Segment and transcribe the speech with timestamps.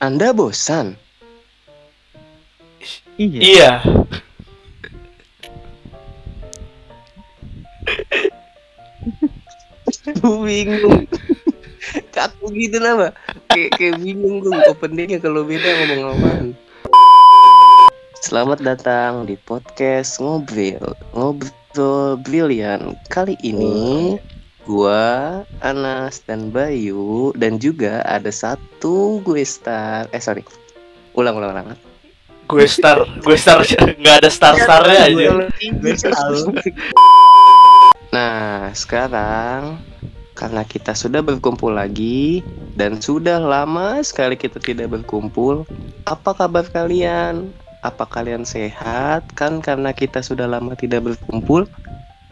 [0.00, 0.96] Anda bosan?
[3.20, 3.36] Iya.
[3.36, 3.72] Iya.
[10.24, 11.04] Bingung.
[12.16, 13.12] Kaku gitu nama.
[13.52, 16.46] Kayak kayak bingung gue openingnya kalau beda ngomong apaan.
[18.24, 20.96] Selamat datang di podcast Ngobrol.
[21.12, 22.96] Ngobrol Brilian.
[23.12, 24.16] Kali ini
[24.70, 30.06] gua, Anas dan Bayu dan juga ada satu gue star.
[30.14, 30.46] Eh sorry.
[31.18, 31.74] Ulang ulang ulang.
[32.46, 35.50] Gue star, gue star nggak ada star starnya aja.
[38.10, 39.78] Nah, sekarang
[40.34, 42.42] karena kita sudah berkumpul lagi
[42.74, 45.62] dan sudah lama sekali kita tidak berkumpul,
[46.10, 47.54] apa kabar kalian?
[47.86, 49.22] Apa kalian sehat?
[49.38, 51.70] Kan karena kita sudah lama tidak berkumpul,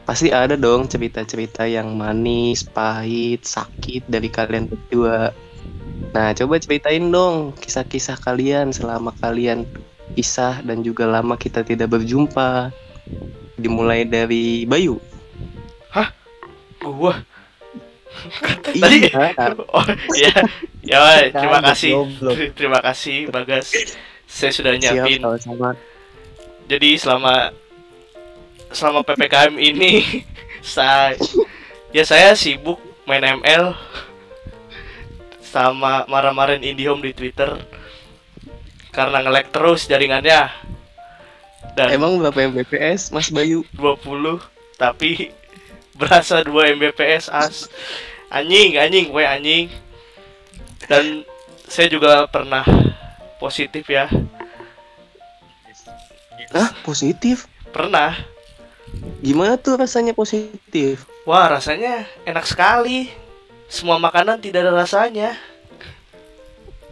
[0.09, 5.37] pasti ada dong cerita-cerita yang manis, pahit, sakit dari kalian berdua.
[6.17, 9.69] Nah, coba ceritain dong kisah-kisah kalian selama kalian
[10.17, 12.73] pisah dan juga lama kita tidak berjumpa.
[13.61, 14.97] Dimulai dari Bayu.
[16.81, 17.21] Gua.
[18.65, 19.13] Tadi Iya.
[19.77, 19.85] Oh
[20.17, 20.33] iya,
[20.81, 21.93] ya Wai, terima kasih,
[22.57, 23.77] terima kasih Bagas.
[24.25, 25.21] Saya sudah nyiapin.
[26.65, 27.53] Jadi selama
[28.73, 29.93] selama ppkm ini.
[30.59, 31.15] Saya
[31.95, 33.73] ya saya sibuk main ML
[35.39, 37.63] sama marah-marahin IndiHome di Twitter
[38.91, 40.51] karena nge-lag terus jaringannya.
[41.79, 43.63] Dan Emang berapa Mbps, Mas Bayu?
[43.79, 44.43] 20
[44.77, 45.31] tapi
[45.95, 47.71] berasa 2 Mbps as.
[48.29, 49.71] Anjing anjing gue anjing.
[50.91, 51.23] Dan
[51.71, 52.67] saya juga pernah
[53.39, 54.11] positif ya.
[56.51, 57.47] Hah, positif?
[57.71, 58.17] pernah
[59.19, 61.07] Gimana tuh rasanya positif?
[61.29, 63.13] wah rasanya enak sekali.
[63.69, 65.37] Semua makanan tidak ada rasanya.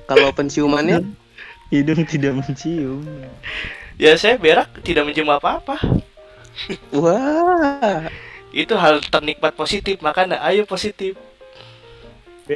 [0.05, 1.01] Kalau penciumannya?
[1.73, 3.03] Hidung tidak mencium.
[3.99, 5.81] ya saya berak tidak mencium apa-apa.
[6.95, 8.07] Wah,
[8.55, 11.19] itu hal ternikmat positif makanya ayo positif.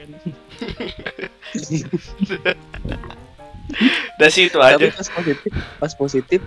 [4.21, 4.95] Dan situ tapi aja.
[4.95, 5.51] pas positif,
[5.83, 6.41] pas positif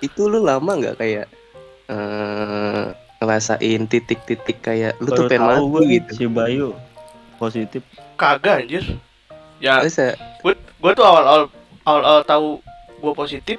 [0.00, 1.28] itu lu lama nggak kayak
[1.92, 2.84] eh
[3.22, 6.12] ngerasain titik-titik kayak lu tuh pengen tahu mati gue gitu.
[6.18, 6.68] si Bayu
[7.38, 7.82] positif.
[8.18, 8.84] kagak anjir
[9.62, 10.18] ya Masa?
[10.42, 11.44] gue gue tuh awal awal
[11.86, 12.48] awal awal tahu
[12.98, 13.58] gue positif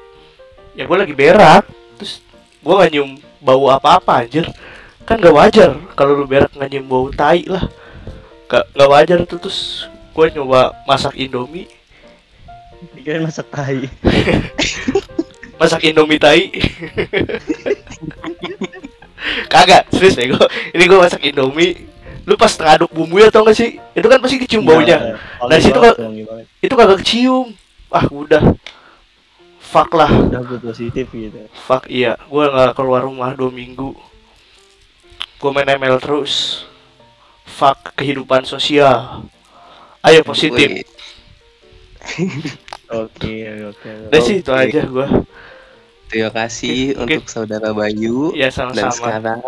[0.76, 1.64] ya gue lagi berak
[1.96, 2.20] terus
[2.60, 4.44] gue gak nyium bau apa apa anjir
[5.08, 7.64] kan gak wajar kalau lu berak nggak nyium bau tai lah
[8.52, 11.72] gak gak wajar tuh terus gue nyoba masak indomie
[12.92, 13.88] Pikirin masak tai.
[15.64, 16.52] masak indomie tai
[19.48, 20.40] kagak serius bego
[20.72, 21.88] ini gue masak indomie
[22.24, 25.76] lu pas ngaduk bumbunya tau gak sih itu kan pasti kecium baunya Iya, Dari situ
[25.78, 26.00] kok-
[26.60, 27.52] itu kagak kecium
[27.90, 28.44] ah udah
[29.60, 31.40] fuck lah Udah gue positif gitu.
[31.58, 33.98] Fuck iya, gue nggak keluar rumah dua minggu.
[35.36, 36.62] Gue main ML terus.
[37.44, 39.26] Fuck kehidupan sosial.
[40.00, 40.86] Ayo positif.
[42.88, 43.36] Oke,
[43.66, 43.90] oke.
[44.08, 45.08] Udah sih itu aja gue.
[46.14, 47.18] Terima kasih Oke.
[47.18, 48.38] untuk saudara Bayu.
[48.38, 48.94] Ya Dan sama-sama.
[48.94, 49.42] sekarang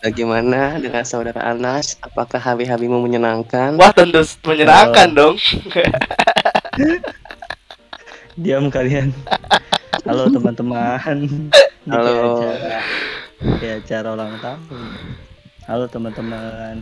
[0.00, 2.00] bagaimana dengan saudara Anas?
[2.00, 3.76] Apakah hari-harimu menyenangkan?
[3.76, 5.36] Wah tentu menyenangkan dong.
[8.40, 9.12] Diam kalian.
[10.08, 11.28] Halo teman-teman.
[11.84, 12.48] Di Halo.
[12.48, 12.80] acara,
[13.60, 14.88] di acara ulang tahun.
[15.68, 16.80] Halo teman-teman.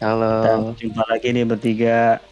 [0.00, 0.32] Halo.
[0.40, 2.24] Kita jumpa lagi nih bertiga.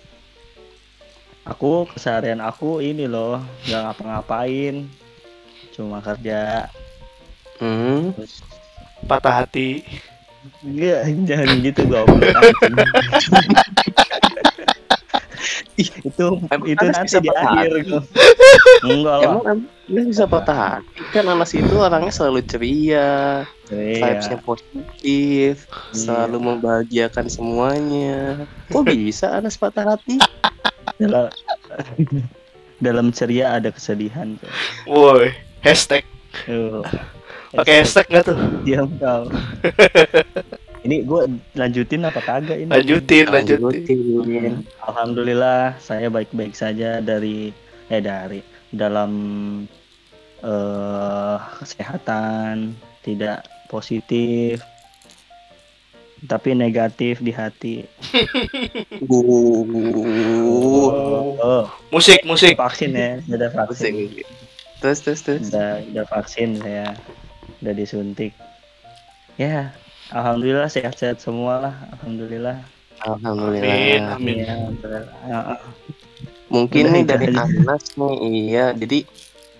[1.44, 4.88] Aku keseharian aku ini loh, nggak ngapa-ngapain,
[5.74, 6.70] cuma kerja.
[7.58, 8.14] Hmm.
[8.14, 8.40] Terus
[9.04, 9.84] Patah hati.
[10.64, 12.24] Enggak, jangan gitu goblok.
[15.74, 17.72] Ih, itu Emang itu Anas nanti bisa di patah akhir.
[18.86, 19.34] Enggak lah.
[19.42, 21.00] Emang dia bisa patah hati?
[21.12, 24.46] Kan Anas itu orangnya selalu ceria, vibesnya Iya.
[24.46, 25.54] positif,
[25.92, 28.46] selalu membahagiakan semuanya.
[28.72, 30.16] Kok bisa Anas patah hati?
[30.96, 31.28] Dalam,
[32.86, 34.38] dalam ceria ada kesedihan.
[34.38, 34.48] coy.
[34.88, 35.26] Woi,
[35.64, 36.04] hashtag.
[37.54, 38.38] Pakai hashtag nggak tuh?
[38.62, 39.24] Diam kau.
[40.84, 41.22] Ini gue
[41.56, 42.68] lanjutin apa kagak ini?
[42.68, 43.64] Lanjutin, lanjutin.
[43.64, 44.52] Lanjutin.
[44.84, 47.56] Alhamdulillah saya baik-baik saja dari
[47.88, 49.12] eh dari dalam
[50.44, 54.60] eh kesehatan tidak positif
[56.28, 57.84] tapi negatif di hati.
[59.00, 59.64] Uh,
[61.44, 62.56] Oh, Musik, musik.
[62.56, 63.92] vaksin ya, udah vaksin.
[63.92, 64.43] Pusing.
[64.84, 65.48] Terus terus terus.
[65.48, 66.92] Udah udah vaksin saya.
[67.64, 68.36] Udah disuntik.
[69.40, 69.72] Ya,
[70.12, 72.60] alhamdulillah sehat-sehat semua lah, alhamdulillah.
[73.00, 73.64] Alhamdulillah.
[73.64, 74.36] Amin, amin.
[74.44, 75.58] Ya, alhamdulillah.
[76.52, 77.26] Mungkin Udah nih dari.
[77.32, 78.66] Anas nih, iya.
[78.76, 79.08] Jadi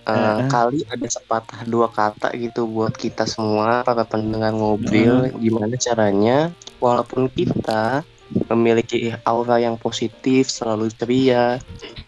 [0.05, 0.49] eh, Heeh.
[0.53, 5.32] kali ada sepatah dua kata gitu buat kita semua para pendengar ngobrol.
[5.41, 6.53] Gimana caranya,
[6.85, 8.05] walaupun kita
[8.53, 11.56] memiliki aura yang positif, selalu ceria,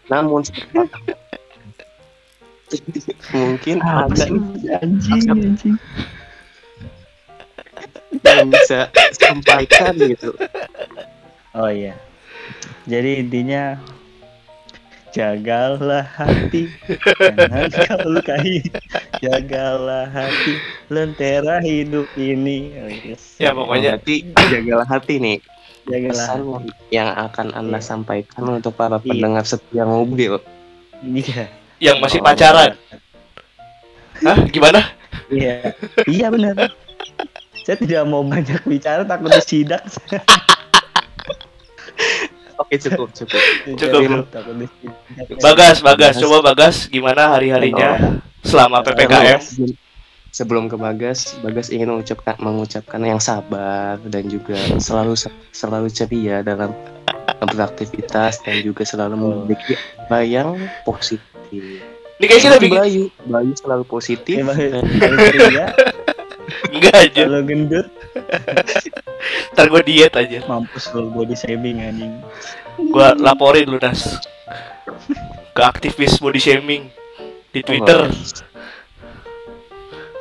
[0.05, 1.26] namun sepatah
[3.31, 4.25] mungkin ada
[4.81, 5.75] anjing anjing
[8.23, 10.35] yang bisa sampaikan gitu.
[11.55, 11.95] oh iya
[12.87, 13.79] jadi intinya
[15.11, 16.69] jagalah hati
[17.17, 18.61] jangan kau lukai
[19.23, 20.59] jagalah hati
[20.91, 23.39] lentera hidup ini oh, yes.
[23.41, 24.15] Ya, pokoknya- Berarti
[24.51, 25.37] jagalah hati nih.
[25.87, 26.39] jagalah pesan
[26.91, 27.87] yang akan anda Iya.
[27.87, 29.07] sampaikan untuk para Iya.
[29.07, 30.37] pendengar setia mobil.
[31.01, 31.47] iya
[31.77, 32.71] Yang masih Oh, pacaran.
[34.25, 34.37] Hah?
[34.49, 34.97] Gimana?
[35.31, 35.75] iya
[36.07, 36.71] iya benar
[37.67, 39.83] saya tidak mau banyak bicara takut disidak
[42.57, 43.41] Oke cukup cukup.
[43.77, 44.25] Cukup.
[44.33, 49.37] takut disidak Bagas, Bagas, coba Bagas gimana hari-harinya selama PPKM?
[50.33, 55.13] Sebelum ke Bagas, Bagas ingin mengucapkan mengucapkan yang sabar dan juga selalu
[55.53, 56.73] selalu ceria dalam
[57.45, 60.57] beraktivitas dan juga selalu memiliki apa yang
[61.51, 64.35] Ini kayak kita bikin Bayu, Bayu selalu positif.
[64.41, 65.65] Kalau ceria,
[66.73, 67.21] enggak aja.
[67.29, 67.87] kalau gendut
[69.53, 70.39] Ntar gue diet aja.
[70.45, 72.13] mampus lo body shaming anjing
[72.93, 74.17] Gua laporin lu Nas
[75.53, 76.89] ke aktivis body shaming
[77.49, 78.09] di Twitter.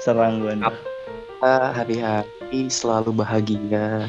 [0.00, 0.64] serang gua nih.
[0.64, 4.08] kita hari-hari selalu bahagia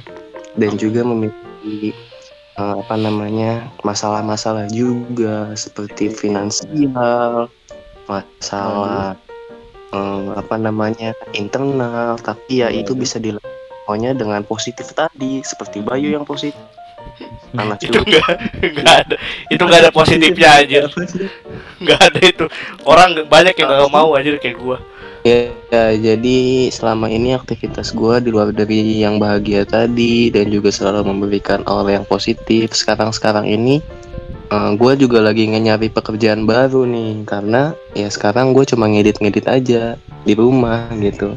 [0.55, 1.91] dan juga memiliki
[2.57, 7.53] eh, apa namanya masalah-masalah juga seperti finansial,
[8.09, 9.15] masalah
[9.93, 13.01] eh, apa namanya internal, tapi ya itu Waduh.
[13.01, 16.57] bisa dilakukannya dengan positif tadi seperti Bayu yang positif.
[17.55, 18.27] Anak Itu juga enggak
[18.59, 19.15] enggak ada.
[19.47, 20.83] Itu enggak ada positifnya anjir.
[21.81, 22.45] Enggak ada itu.
[22.83, 24.77] Orang banyak yang gak mau anjir kayak gua.
[25.25, 26.37] Ya, ya, jadi
[26.69, 31.99] selama ini aktivitas gue di luar dari yang bahagia tadi dan juga selalu memberikan aura
[31.99, 32.71] yang positif.
[32.71, 33.81] Sekarang-sekarang ini
[34.49, 39.81] gue juga lagi nyari pekerjaan baru nih karena ya sekarang gue cuma ngedit-ngedit aja
[40.23, 41.35] di rumah gitu.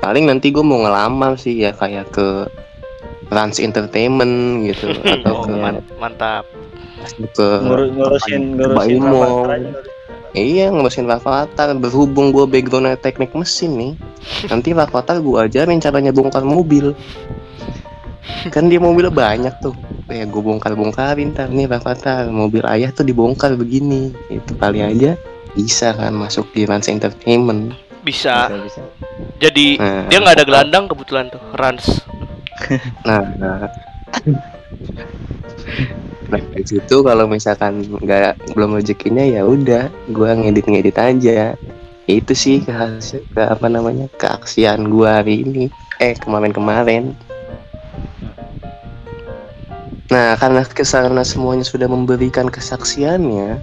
[0.00, 2.48] Paling nanti gue mau ngelamar sih ya kayak ke
[3.28, 4.88] Rans Entertainment gitu
[5.20, 6.48] atau Oh, ke man- mantap.
[7.36, 9.02] ke Ngur- ngurusin ngurusin.
[10.36, 13.92] Iya ngurusin Rafathar Berhubung gue backgroundnya teknik mesin nih
[14.52, 16.92] Nanti Rafathar gue ajarin caranya bongkar mobil
[18.52, 19.72] Kan dia mobilnya banyak tuh
[20.12, 25.16] Ya gue bongkar-bongkarin ntar nih Rafathar Mobil ayah tuh dibongkar begini Itu kali aja
[25.56, 27.72] bisa kan masuk di Rans Entertainment
[28.04, 28.52] Bisa.
[28.52, 28.82] Bisa, bisa.
[29.40, 31.40] Jadi Nah, dia nggak ada gelandang kebetulan tuh.
[31.56, 32.04] Rans.
[33.04, 33.68] Nah, nah.
[36.26, 41.54] Nah, di situ kalau misalkan nggak belum rezekinya ya udah, gua ngedit-ngedit aja.
[42.06, 45.64] Itu sih kehasil ke apa namanya keaksian gua hari ini.
[46.02, 47.14] Eh kemarin-kemarin.
[50.06, 53.58] Nah, karena ke sana semuanya sudah memberikan kesaksiannya,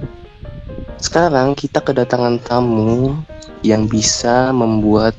[1.00, 3.16] sekarang kita kedatangan tamu
[3.64, 5.16] yang bisa membuat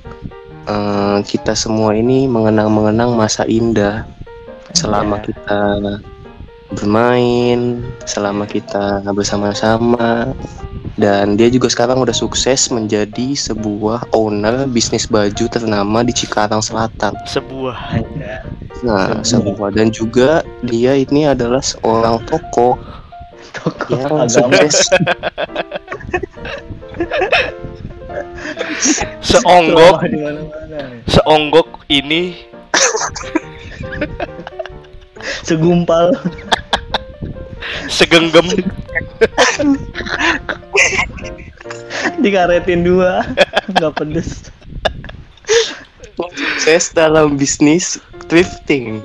[0.69, 4.05] eh, kita semua ini mengenang-mengenang masa indah
[4.77, 5.33] selama Ya.
[5.33, 5.61] kita
[6.75, 10.35] bermain, selama kita bersama-sama.
[10.95, 17.19] Dan dia juga sekarang udah sukses menjadi sebuah owner bisnis baju ternama di Cikarang Selatan.
[17.27, 17.99] Sebuah.
[18.87, 19.27] Nah, Sebuah.
[19.27, 22.79] sebuah dan juga dia ini adalah seorang tokoh
[23.55, 24.29] Toko yang agama.
[24.29, 24.87] sukses
[29.25, 30.81] Seonggok, Di mana-mana.
[31.11, 32.35] seonggok ini
[35.43, 36.13] Segumpal.
[37.89, 38.45] Segenggam
[42.21, 43.25] Dikaretin dua.
[43.71, 44.53] Enggak pedes.
[46.15, 47.99] sukses dalam bisnis
[48.31, 49.03] thrifting.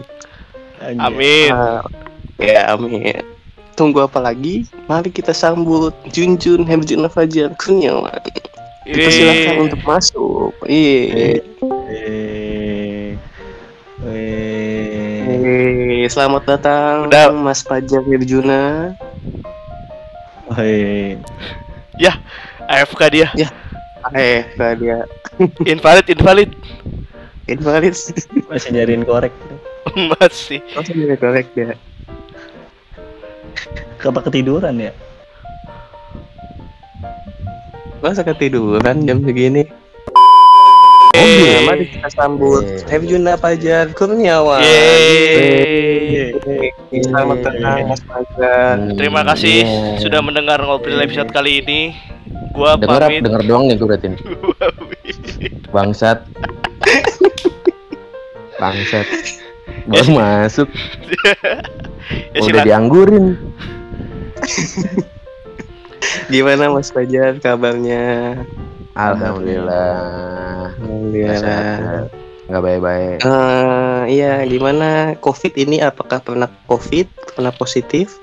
[0.79, 1.03] Anjir.
[1.03, 1.49] Amin.
[1.51, 1.83] Ah,
[2.39, 3.21] ya amin.
[3.75, 4.67] Tunggu apa lagi?
[4.87, 8.19] Mari kita sambut Junjun Herjun Fajar Kurniawan.
[8.87, 10.51] Dipersilakan untuk masuk.
[10.67, 11.43] Iya.
[15.39, 16.03] Eh.
[16.03, 17.31] Eh, Selamat datang Udah.
[17.31, 18.91] Mas Fajar Herjuna.
[20.59, 21.15] Eh.
[22.69, 23.27] AFK dia.
[24.13, 25.03] Eh, Kak dia
[25.73, 26.49] Invalid, invalid.
[27.49, 27.95] invalid.
[28.51, 29.33] Masih nyariin korek.
[30.19, 30.59] Masih.
[30.75, 31.73] Langsung dia korek dia.
[33.99, 34.91] Apa ketiduran ya?
[37.99, 39.67] Masa ketiduran jam segini?
[41.19, 41.51] Yeay.
[41.51, 42.63] Nah, mari kita sambut.
[42.87, 44.63] Herjuna Pajar Kurniawan.
[44.63, 46.31] Yeay.
[46.89, 48.75] Selamat datang Mas Pajar.
[48.95, 49.67] Terima kasih
[49.99, 51.91] sudah mendengar ngobrol episode kali ini.
[52.55, 53.21] Gua Denger, pamit.
[53.25, 54.07] denger doang nih gue berarti.
[55.69, 56.23] Bangsat.
[58.57, 59.07] Bangsat.
[59.89, 60.69] Baru masuk,
[62.37, 63.41] ya udah dianggurin.
[66.33, 68.37] Gimana Mas Pajar kabarnya?
[68.99, 69.95] Alhamdulillah.
[70.75, 72.03] Alhamdulillah.
[72.49, 73.17] Nggak baik-baik.
[73.21, 75.79] Eh, iya, gimana COVID ini?
[75.79, 77.37] Apakah pernah COVID?
[77.37, 78.17] Pernah positif?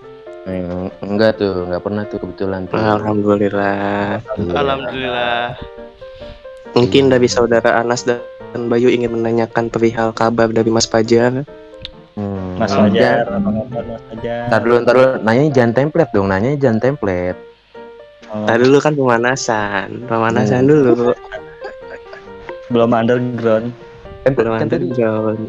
[0.45, 2.75] Eng- Enggak tuh, nggak pernah tuh kebetulan tuh.
[2.77, 4.19] Alhamdulillah.
[4.37, 5.55] Alhamdulillah.
[6.75, 8.21] Mungkin dari saudara Anas dan
[8.69, 11.47] Bayu ingin menanyakan perihal kabar dari Mas Pajar.
[12.17, 14.49] Hmm, Mas Fajar, apa kabar Mas Fajar?
[14.51, 15.09] Ntar dulu, ntar dulu.
[15.23, 17.39] Nanya jangan template dong, nanya jangan template.
[18.27, 20.69] Oh, Tadi dulu kan pemanasan, pemanasan Hmm.
[20.69, 20.93] dulu.
[22.67, 23.71] belum underground.
[24.27, 24.85] Kan, Belum kan tadi.
[24.85, 25.41] underground.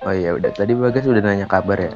[0.00, 1.92] Oh iya udah, tadi Bagas udah nanya kabar ya.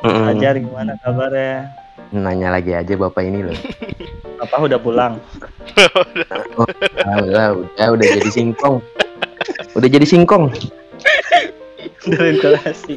[0.00, 0.32] Mm-mm.
[0.32, 1.68] Fajar gimana kabarnya?
[2.10, 3.54] Nanya lagi aja bapak ini loh.
[4.40, 5.20] Apa udah pulang?
[5.76, 8.80] Ah, udah, udah, udah jadi singkong.
[9.76, 10.48] Udah jadi singkong.
[12.02, 12.96] Dari kolasi.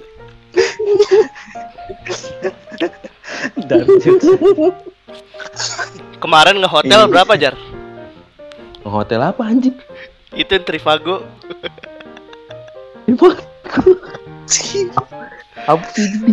[3.67, 3.84] Dan
[6.24, 7.12] Kemarin nge-hotel Iya.
[7.12, 7.56] berapa, Jar?
[8.88, 9.75] Hotel apa anjing?
[10.32, 11.27] Itu yang Trivago.
[15.68, 16.32] Apa ini?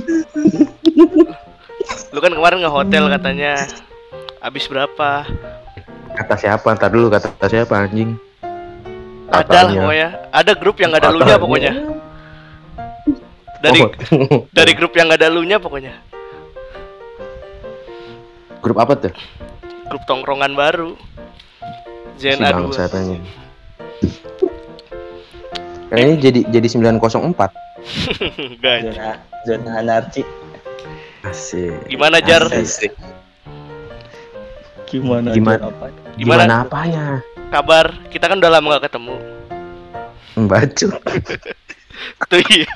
[2.15, 3.53] Lu kan kemarin nge-hotel katanya.
[4.39, 5.27] Habis berapa?
[6.15, 6.69] Kata siapa?
[6.75, 8.15] Ntar dulu kata siapa anjing?
[9.31, 10.09] Ada lah pokoknya.
[10.31, 11.73] Ada grup yang gak ada lunya pokoknya.
[13.61, 13.91] Dari Oh,
[14.51, 15.95] dari grup yang gak ada lunya pokoknya.
[18.61, 19.15] grup apa tuh?
[19.91, 20.95] Grup tongkrongan baru.
[22.15, 22.63] Si ZNA 2.
[22.63, 23.19] bangsa tanya.
[25.91, 27.11] Kayaknya jadi jadi 904.
[28.39, 28.77] Enggak.
[28.87, 29.11] zona
[29.51, 30.23] zona anarki.
[31.27, 31.91] Asik.
[31.91, 32.47] Gimana Jar?
[32.47, 32.95] Asik.
[34.87, 35.35] Gimana?
[35.35, 35.75] Gimana?
[35.75, 35.87] Apa?
[36.15, 36.47] Gimana?
[36.47, 37.05] Gimana apanya?
[37.51, 37.87] Kabar?
[38.15, 39.19] Kita kan udah lama gak ketemu.
[40.47, 41.03] Bacot.
[42.31, 42.71] Tuh iya.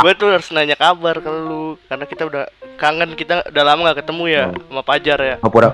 [0.00, 2.44] Gue tuh harus nanya kabar ke lu karena kita udah
[2.76, 5.36] kangen kita udah lama gak ketemu ya sama Pajar ya.
[5.40, 5.70] Oh, pura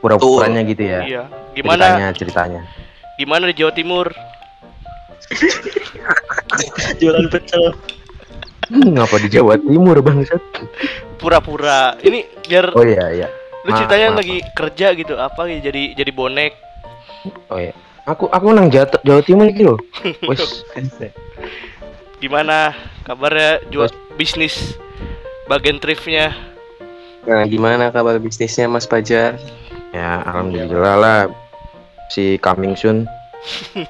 [0.00, 1.00] pura-puranya gitu ya.
[1.04, 1.22] Iya.
[1.52, 2.60] Gimana Ceritanya, ceritanya.
[3.14, 4.06] gimana di Jawa Timur?
[7.00, 7.72] Jualan pecel.
[8.68, 10.40] Hmm, Ngapa di Jawa Timur bangsat?
[11.18, 11.94] Pura-pura.
[12.00, 13.28] Ini biar Oh iya iya.
[13.62, 14.18] lu maaf, ceritanya maaf.
[14.18, 16.52] lagi kerja gitu apa gitu, jadi jadi bonek.
[17.46, 17.70] Oh iya.
[18.02, 19.78] Aku aku nang Jawa, Jawa Timur gitu loh.
[20.28, 20.66] Wes,
[22.22, 22.70] Gimana
[23.02, 24.78] kabarnya jual bisnis
[25.50, 26.30] bagian thriftnya?
[27.26, 29.42] Nah, gimana kabar bisnisnya Mas Pajar?
[29.90, 31.20] ya alhamdulillah lah.
[32.14, 33.08] Si coming soon,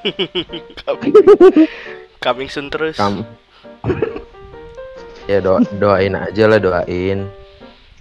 [2.25, 2.95] Coming soon terus.
[2.97, 3.21] kam.
[5.29, 7.29] ya do doain aja lah doain.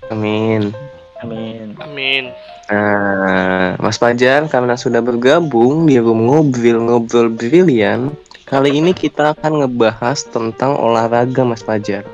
[0.08, 0.72] Amin.
[1.20, 1.76] Amin.
[1.78, 2.24] Amin.
[2.72, 8.14] Nah, Mas Pajar karena sudah bergabung di room ngobrol-ngobrol brilian,
[8.52, 12.04] kali ini kita akan ngebahas tentang olahraga Mas Pajar.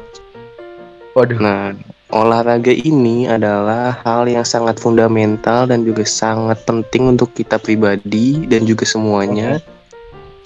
[1.19, 1.43] Waduh.
[1.43, 1.75] Nah,
[2.15, 8.63] olahraga ini adalah hal yang sangat fundamental dan juga sangat penting untuk kita pribadi dan
[8.63, 9.59] juga semuanya.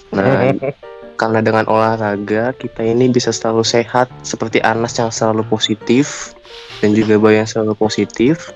[0.09, 0.57] Nah,
[1.21, 6.33] karena dengan olahraga kita ini bisa selalu sehat seperti Anas yang selalu positif
[6.81, 8.49] dan juga Bayu yang selalu positif.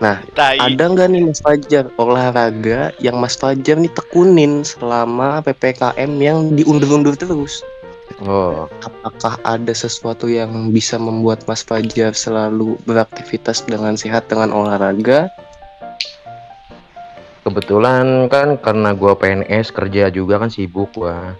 [0.00, 0.56] Tai.
[0.56, 7.12] Ada nggak nih Mas Fajar olahraga yang Mas Fajar nih tekunin selama PPKM yang diundur-undur
[7.20, 7.60] terus?
[8.24, 15.28] Oh, Apakah ada sesuatu yang bisa membuat Mas Fajar selalu beraktivitas dengan sehat dengan olahraga?
[17.50, 21.34] kebetulan kan karena gua PNS kerja juga kan sibuk gua.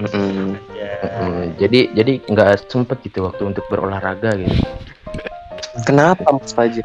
[0.00, 0.56] Mm,
[1.60, 4.56] jadi jadi nggak sempet gitu waktu untuk berolahraga gitu.
[5.86, 6.84] Kenapa Mas Fajar?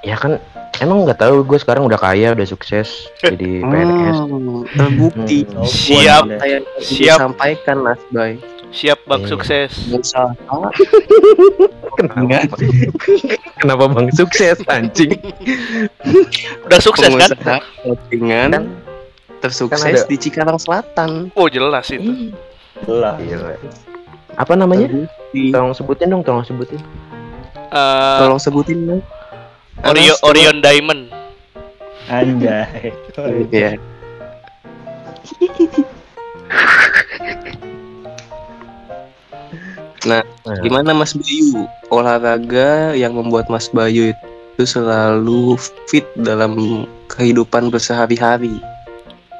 [0.00, 0.40] Ya kan
[0.78, 2.88] emang nggak tahu gue sekarang udah kaya udah sukses
[3.18, 4.16] jadi PNS.
[4.24, 5.44] Hmm, terbukti.
[5.44, 5.60] Hmm.
[5.62, 6.22] Siap.
[6.26, 6.38] Boleh.
[6.40, 7.18] Saya Siap.
[7.20, 8.40] sampaikan Mas Bay.
[8.70, 9.30] Siap Bang Iya.
[9.34, 9.70] sukses.
[11.92, 12.38] Kenapa?
[13.58, 15.18] Kenapa bang sukses anjing?
[16.64, 17.60] Udah sukses kan?
[17.82, 18.68] clothingan Kan-
[19.40, 21.28] tersukses kan ada- di Cikarang Selatan.
[21.34, 22.30] Oh jelas itu.
[22.86, 23.18] Lah.
[23.18, 23.58] Gila.
[24.38, 24.86] Apa namanya?
[24.86, 25.50] Terbukti.
[25.50, 26.80] Tolong sebutin dong, tolong sebutin.
[27.70, 29.02] Eh, Tolong sebutin Mas.
[29.80, 30.28] Coba.
[30.28, 31.08] Orion Diamond.
[32.10, 32.92] Anjay.
[33.50, 33.78] Iya.
[40.08, 40.24] Nah,
[40.64, 41.68] gimana Mas Bayu?
[41.92, 48.56] Olahraga yang membuat Mas Bayu itu selalu fit dalam kehidupan bersehari-hari.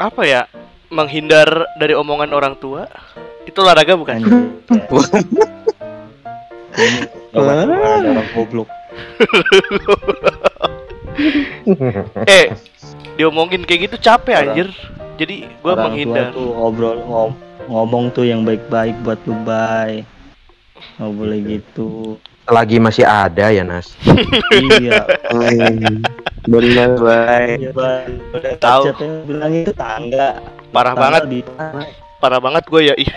[0.01, 0.43] Apa ya?
[0.91, 2.91] menghindar dari omongan orang tua
[3.47, 4.27] itu olahraga bukan?
[4.27, 4.31] Ya.
[6.81, 7.01] Ini
[7.35, 8.69] olahraga orang goblok.
[12.27, 12.47] eh,
[13.15, 14.69] diomongin kayak gitu capek Orang- anjir.
[15.21, 16.33] Jadi gua Orang menghindar.
[16.33, 20.03] tua tuh ngobrol ngom- ngomong tuh yang baik-baik buat lu bay.
[20.97, 22.17] Nggak boleh gitu.
[22.49, 23.93] Selagi masih ada ya Nas.
[24.81, 25.05] iya.
[26.49, 27.59] Benar baik.
[27.61, 28.05] Iya, Bay.
[28.33, 28.83] Udah Tahu.
[28.89, 30.41] siapa yang bilang itu tangga.
[30.73, 31.39] Parah Tangga banget, Di...
[32.19, 32.95] parah banget gue ya.
[32.97, 33.13] Ih.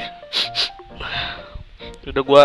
[2.04, 2.44] Udah gua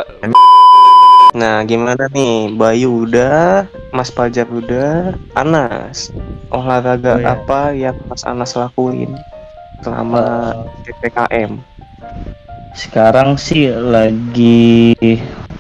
[1.37, 2.57] Nah, gimana nih?
[2.57, 6.09] Bayu udah, Mas Pajar udah, Anas.
[6.49, 7.37] Olahraga Oh, iya.
[7.37, 9.13] apa yang Mas Anas lakuin
[9.85, 10.57] selama
[10.89, 11.61] PPKM?
[12.73, 14.97] Sekarang sih lagi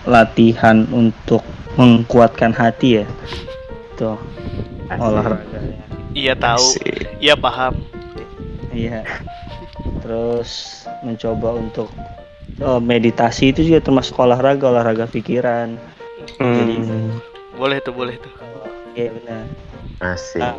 [0.08, 1.44] latihan untuk
[1.76, 3.06] menguatkan hati ya.
[4.00, 4.16] Tuh,
[4.88, 5.84] olahraganya.
[6.16, 6.64] iya tahu,
[7.20, 7.76] iya paham.
[8.72, 9.04] Iya.
[10.00, 11.92] Terus mencoba untuk
[12.60, 15.76] oh, meditasi itu juga termasuk olahraga, olahraga pikiran.
[16.38, 17.18] Hmm.
[17.54, 18.32] Boleh tuh, boleh tuh.
[18.94, 19.44] Iya benar.
[20.02, 20.42] Asik.
[20.42, 20.54] Nah,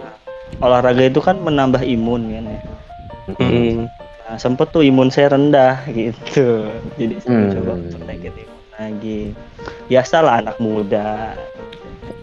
[0.63, 2.59] olahraga itu kan menambah imun kan ya.
[3.37, 3.85] Hmm.
[4.25, 6.67] Nah, sempet tuh imun saya rendah gitu.
[6.95, 7.41] Jadi saya Hmm.
[7.47, 9.21] mencoba untuk naikin imun lagi.
[9.91, 11.35] Biasalah anak muda.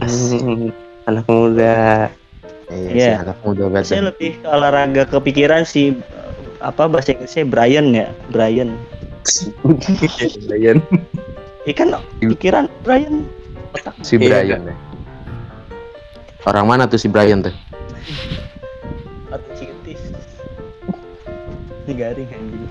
[0.00, 0.72] Hmm.
[1.06, 2.08] Anak muda.
[2.66, 3.86] Iya, sih, anak muda banget.
[3.86, 5.94] Saya lebih ke olahraga kepikiran sih
[6.58, 8.74] apa bahasa Inggrisnya Brian ya, Brian.
[10.46, 10.78] Brian.
[11.66, 11.88] Ikan
[12.22, 13.26] pikiran Brian.
[13.74, 14.42] Otak Si Iya.
[14.42, 14.76] Brian ya.
[16.46, 17.54] Orang mana tuh si Brian tuh?
[19.26, 19.98] otak citis.
[21.86, 22.62] Ini garing anjing.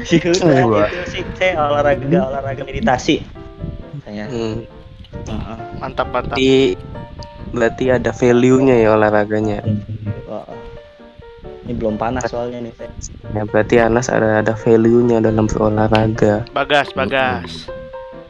[0.00, 3.20] Udah, itu sih saya olahraga olahraga meditasi.
[4.04, 4.24] Saya.
[4.26, 4.64] Hmm.
[5.28, 5.56] Heeh.
[5.76, 6.36] mantap, mantap.
[6.38, 6.76] Berarti,
[7.52, 9.60] berarti ada value-nya ya olahraganya.
[9.60, 10.56] Heeh.
[11.70, 12.90] Ini belum panas soalnya nih saya.
[13.30, 16.42] Ya, berarti Anas ada ada value-nya dalam berolahraga.
[16.50, 17.70] Bagas, bagas.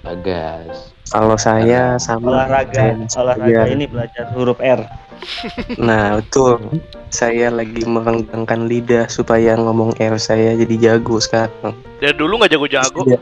[0.05, 0.93] Bagas.
[1.09, 4.85] Kalau saya sama Olahraga, saya- olahraga ini belajar huruf R.
[5.81, 6.61] Nah, betul.
[7.09, 11.73] Saya lagi merenggangkan lidah supaya ngomong R saya jadi jago sekarang.
[11.97, 13.09] Dari dulu nggak jago-jago.
[13.09, 13.21] Iya.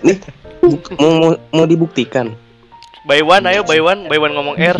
[0.00, 0.16] Nih,
[0.96, 2.32] mau, mau, mau dibuktikan.
[3.04, 4.76] By one, ayo by one, by one ngomong R.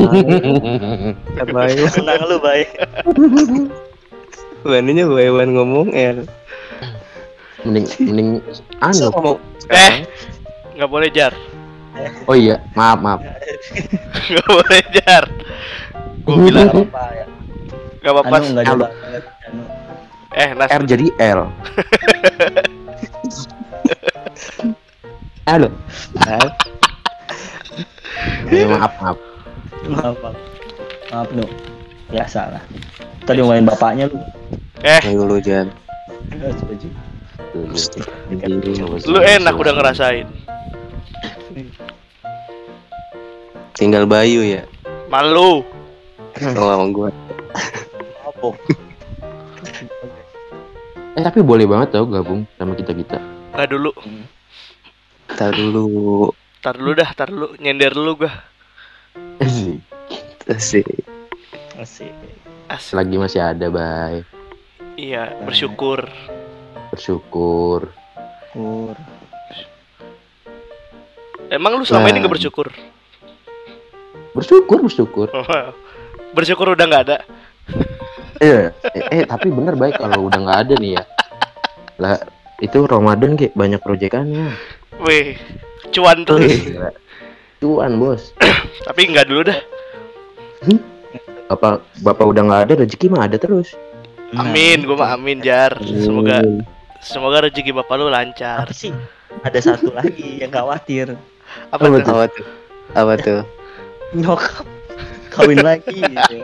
[1.36, 1.92] Ya, Bayu.
[1.92, 2.40] Senang lu
[4.66, 4.82] baik.
[4.82, 6.26] Bandingnya Baywan ngomong R.
[7.66, 8.28] mending mending
[8.78, 9.10] anu.
[9.10, 9.38] ngomong
[9.70, 10.06] Eh,
[10.78, 11.34] nggak boleh jar,
[12.28, 13.20] Oh iya, maaf maaf.
[14.30, 15.24] nggak boleh jar.
[16.26, 17.26] Gue bilang apa ya?
[18.02, 18.36] nggak apa-apa.
[18.38, 18.84] Anu enggak Anu.
[18.86, 19.62] Anu.
[20.36, 21.40] Eh, Nas, R jadi L.
[25.48, 25.70] Halo.
[28.50, 29.18] Eh, maaf maaf.
[29.86, 30.36] Maaf, maaf.
[31.10, 31.46] Maaf lu.
[32.06, 32.62] Biasa lah.
[33.26, 34.18] Tadi ngomongin bapaknya lu.
[34.86, 35.70] eh, Ayo lu Jan.
[39.06, 40.26] Lu enak udah ngerasain.
[43.74, 44.62] Tinggal Bayu ya.
[45.10, 45.66] Malu.
[46.36, 47.10] Sama gua.
[48.24, 48.48] Apa?
[51.16, 53.18] Eh tapi boleh banget tau gabung sama kita kita.
[53.56, 53.90] Nggak dulu.
[55.32, 55.84] Tar dulu.
[56.60, 57.56] Tar dulu dah, tar dulu.
[57.56, 58.32] Nyender dulu gua.
[59.40, 59.80] Asik.
[60.46, 60.86] Asik.
[61.76, 62.12] Asik.
[62.96, 64.24] Lagi masih ada, bay.
[64.96, 66.08] Iya, bersyukur.
[66.88, 67.92] Bersyukur.
[68.56, 68.96] Kur.
[71.52, 72.20] Emang lu selama ini Nah.
[72.24, 72.72] nggak bersyukur?
[74.32, 75.28] Bersyukur, bersyukur.
[76.32, 77.18] bersyukur udah nggak ada.
[78.40, 78.72] Iya.
[78.92, 81.04] eh, eh, tapi bener baik kalau udah nggak ada nih ya.
[82.00, 82.16] Lah
[82.60, 84.52] itu Ramadan kayak banyak proyekannya.
[85.04, 85.36] Wih,
[85.92, 86.52] cuan terus.
[86.56, 86.90] Gila.
[87.60, 88.32] Cuan bos.
[88.88, 89.60] Tapi nggak dulu dah.
[91.46, 93.70] Bapak bapak udah nggak ada rezeki mah ada terus.
[94.34, 95.78] Amin, gua mah amin jar.
[95.78, 96.42] Semoga
[96.98, 98.66] semoga rezeki bapak lu lancar.
[98.66, 98.90] Apa sih?
[99.46, 101.14] Ada satu lagi yang khawatir.
[101.70, 102.10] Apa Apa tuh?
[102.10, 102.46] Apa tuh?
[102.94, 103.40] Apa tuh?
[104.18, 104.66] Nyokap
[105.30, 106.36] kawin lagi gitu.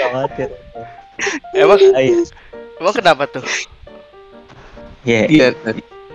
[0.00, 0.48] Khawatir.
[1.52, 2.24] Emang Ayo.
[2.78, 3.44] emang kenapa tuh?
[5.04, 5.46] Iya, Iya.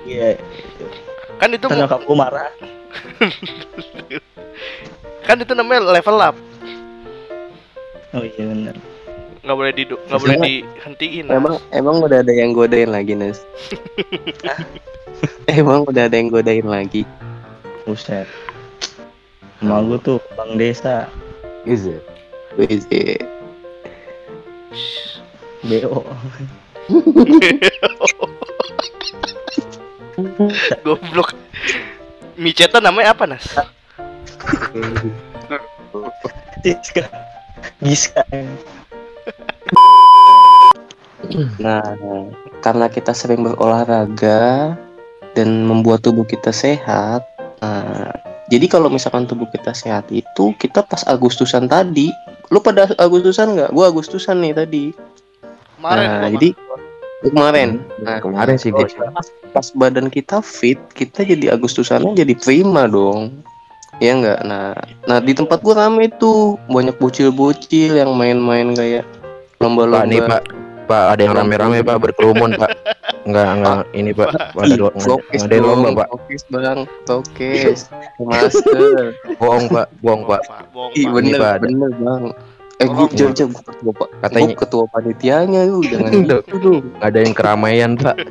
[0.10, 0.30] iya.
[1.38, 2.50] Kan itu Kan nyokap gua marah.
[5.28, 6.36] kan itu namanya level up.
[8.14, 8.76] Oh iya benar.
[9.44, 11.26] Nggak boleh di nggak boleh dihentiin.
[11.28, 11.36] Nas.
[11.36, 13.44] Emang emang udah ada yang godain lagi Nas?
[15.60, 17.04] emang udah ada yang godain lagi?
[17.84, 18.30] Buset.
[19.64, 21.08] Emak gua tuh bang desa
[21.64, 21.96] Iya.
[22.60, 22.84] Wih,
[25.64, 26.04] BO.
[30.84, 31.32] Goblok.
[32.34, 33.46] Miceta namanya apa, Nas?
[36.64, 37.06] Giska.
[37.84, 38.24] Giska.
[41.62, 41.84] Nah,
[42.66, 44.74] karena kita sering berolahraga
[45.38, 47.22] dan membuat tubuh kita sehat.
[47.62, 48.12] Nah,
[48.52, 52.12] jadi kalau misalkan tubuh kita sehat itu kita pas Agustusan tadi,
[52.52, 53.72] lu pada Agustusan nggak?
[53.72, 54.86] Gua Agustusan nih tadi.
[55.80, 56.50] Kemarin nah, jadi
[57.32, 57.80] kemarin.
[58.04, 58.84] Nah, Kemarin sih gue.
[58.84, 63.32] pas, pas badan kita fit, kita jadi Agustusannya jadi prima dong.
[64.02, 64.42] Ya enggak?
[64.44, 64.74] Nah,
[65.06, 70.10] nah di tempat gua rame tuh, banyak bocil-bocil yang main-main kayak Pak lomba-lomba.
[70.10, 70.42] nih Pak,
[70.90, 72.72] Pak ada yang rame-rame Pak berkerumun Pak.
[73.24, 76.08] Enggak enggak ini Pak, ada lo- Tokes ada yang lomba Pak.
[76.12, 77.80] tokes bang, tokes,
[78.20, 79.16] masker.
[79.40, 80.42] Bohong Pak, bohong Pak.
[80.74, 81.14] Bohong, Ih Pak.
[81.14, 82.24] Ini, bener, Pak, bener bang.
[82.84, 86.84] Eh gue Tolong, jangan gue ketua pak, Katanya- Gua ketua panitianya lu jangan gitu dong.
[87.00, 88.16] Ada yang keramaian Pak.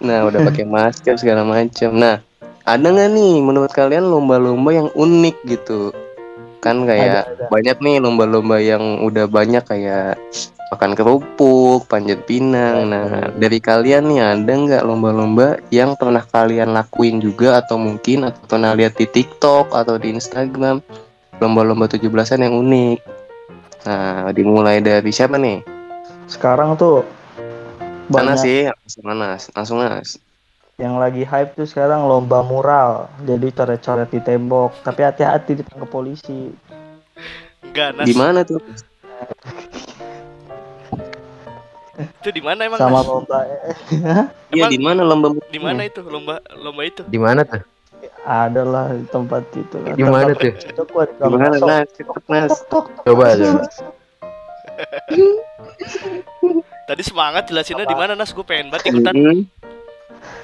[0.00, 1.92] Nah udah pakai masker segala macam.
[1.92, 2.24] Nah
[2.64, 5.92] ada nggak nih menurut kalian lomba-lomba yang unik gitu?
[6.60, 7.44] Kan kayak Ada, ada.
[7.52, 10.16] banyak nih lomba-lomba yang udah banyak kayak
[10.70, 12.88] makan kerupuk, panjat pinang.
[12.88, 18.40] Nah dari kalian nih ada nggak lomba-lomba yang pernah kalian lakuin juga atau mungkin atau
[18.48, 20.80] pernah lihat di TikTok atau di Instagram
[21.40, 22.98] lomba-lomba 17-an yang unik.
[23.88, 25.64] Nah dimulai dari siapa nih?
[26.28, 27.02] Sekarang tuh
[28.06, 28.58] Mana banyak sih?
[28.68, 30.20] Langsung Mas, langsung Mas.
[30.80, 33.12] yang lagi hype tuh sekarang lomba mural.
[33.28, 34.72] Jadi coret-coret di tembok.
[34.80, 36.56] Tapi hati-hati ditangkap polisi.
[37.60, 38.06] Enggak, Nas.
[38.08, 38.64] Di mana tuh?
[42.00, 42.80] Itu di mana emang?
[42.80, 43.08] Sama Nas?
[43.12, 47.04] lomba Iya Emang- di mana lomba Di mana itu lomba lomba itu?
[47.04, 47.60] Di mana tuh?
[48.26, 49.76] Ada lah di tempat itu.
[49.80, 49.94] lah.
[49.96, 50.52] Di mana tuh?
[50.52, 51.68] Itu gua di Di mana masuk.
[51.68, 51.88] Nas?
[51.96, 52.48] Cepet Nas.
[52.48, 52.86] Tok, tok, tok.
[53.06, 53.46] Coba aja.
[56.90, 58.34] Tadi semangat jelasinnya di mana Nas?
[58.34, 59.14] Gue pengen banget ikutan.
[59.14, 59.46] Hmm.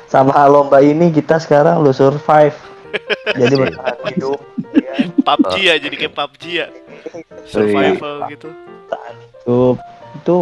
[0.06, 2.54] Sama lomba ini kita sekarang lu survive.
[3.40, 4.38] Jadi bertahan hidup.
[4.72, 4.94] ya.
[5.20, 6.66] PUBG ya jadi kayak PUBG ya.
[7.50, 8.48] Survival gitu.
[8.48, 9.76] Bertahan hidup.
[10.22, 10.38] Itu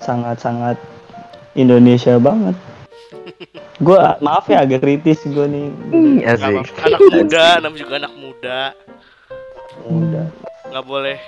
[0.00, 0.80] sangat-sangat
[1.58, 2.56] Indonesia banget.
[3.80, 5.68] Gua maaf ya agak kritis gue nih.
[6.28, 6.68] Asik.
[6.84, 8.58] Anak muda, namanya juga anak muda.
[9.88, 10.26] Udah.
[10.70, 11.18] Nggak boleh.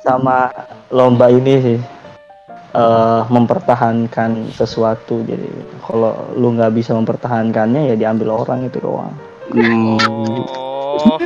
[0.00, 0.48] sama
[0.88, 1.78] lomba ini sih
[2.70, 5.50] eh mempertahankan sesuatu jadi
[5.82, 9.12] kalau lu nggak bisa mempertahankannya ya diambil orang itu doang.
[9.98, 11.18] Oh.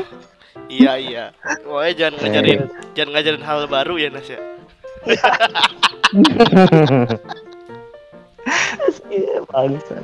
[0.72, 1.24] Iya iya.
[1.62, 2.60] Pokoknya jangan ngajarin
[2.96, 4.40] jangan ngajarin hal baru ya Nas ya.
[9.14, 10.02] Iya, bangsat.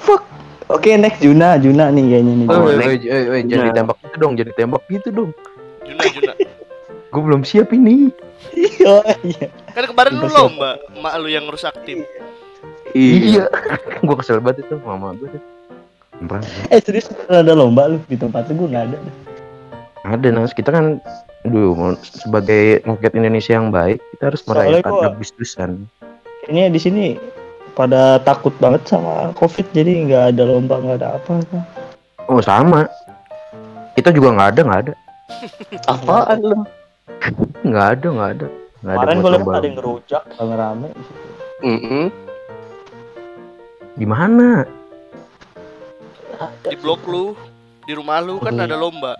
[0.00, 0.22] Fuck.
[0.66, 2.46] Oke, next Juna, Juna nih kayaknya nih.
[2.48, 2.96] Oh, Oh, woi,
[3.28, 3.70] woi, jangan Nah.
[3.70, 5.30] ditembak gitu dong, jadi tembak gitu dong.
[5.84, 6.32] Juna Juna.
[7.12, 8.10] Gue belum siap ini.
[8.82, 9.46] oh, iya.
[9.70, 12.02] Kan kemarin lu lomba, mak lu yang rusak tim.
[12.90, 13.46] Iya.
[14.06, 15.30] gue kesel banget itu mama gue.
[16.70, 18.98] Eh, serius ada lomba lu di tempat lu gue nggak ada.
[20.04, 20.98] Ada Nas, kita kan
[21.44, 25.70] mau- sebagai rakyat Indonesia yang baik, kita harus merayakan Agustusan.
[26.42, 27.04] Kayaknya di sini
[27.74, 31.58] pada takut banget sama covid jadi nggak ada lomba nggak ada apa apa
[32.24, 32.88] Oh, sama.
[33.92, 34.92] Kita juga nggak ada, nggak ada.
[35.92, 36.58] Apaan lu?
[37.64, 38.46] Nggak ada, nggak ada.
[38.84, 40.88] Nggak ada kemarin gue lihat ada yang ngerujak rame rame
[41.64, 42.04] Mm-mm.
[43.96, 44.68] Di mana?
[46.68, 47.32] Di blok lu,
[47.88, 49.16] di rumah lu kan ada lomba.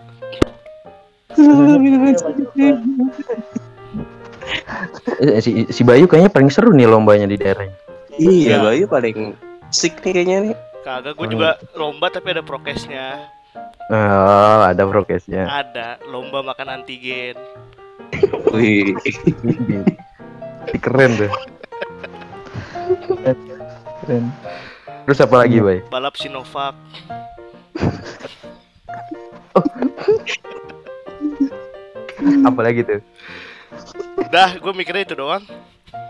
[5.17, 7.84] Eh, si, si Bayu kayaknya paling seru nih lombanya di daerahnya.
[8.15, 8.57] Iya, Iya.
[8.63, 9.35] Bayu paling
[9.69, 10.55] sick nih kayaknya nih.
[10.85, 13.25] Kagak, gue juga lomba tapi ada prokesnya.
[13.89, 15.49] Oh, ada prokesnya.
[15.49, 17.35] Ada lomba makan antigen.
[18.53, 18.93] Wih.
[19.03, 19.15] Ih,
[20.83, 21.31] Keren tuh.
[24.05, 24.29] keren
[25.05, 25.79] Terus apa lagi, Bay?
[25.89, 26.73] Balap Sinovac.
[32.45, 33.01] Apa lagi tuh?
[34.17, 35.45] Udah, gue mikirnya itu doang.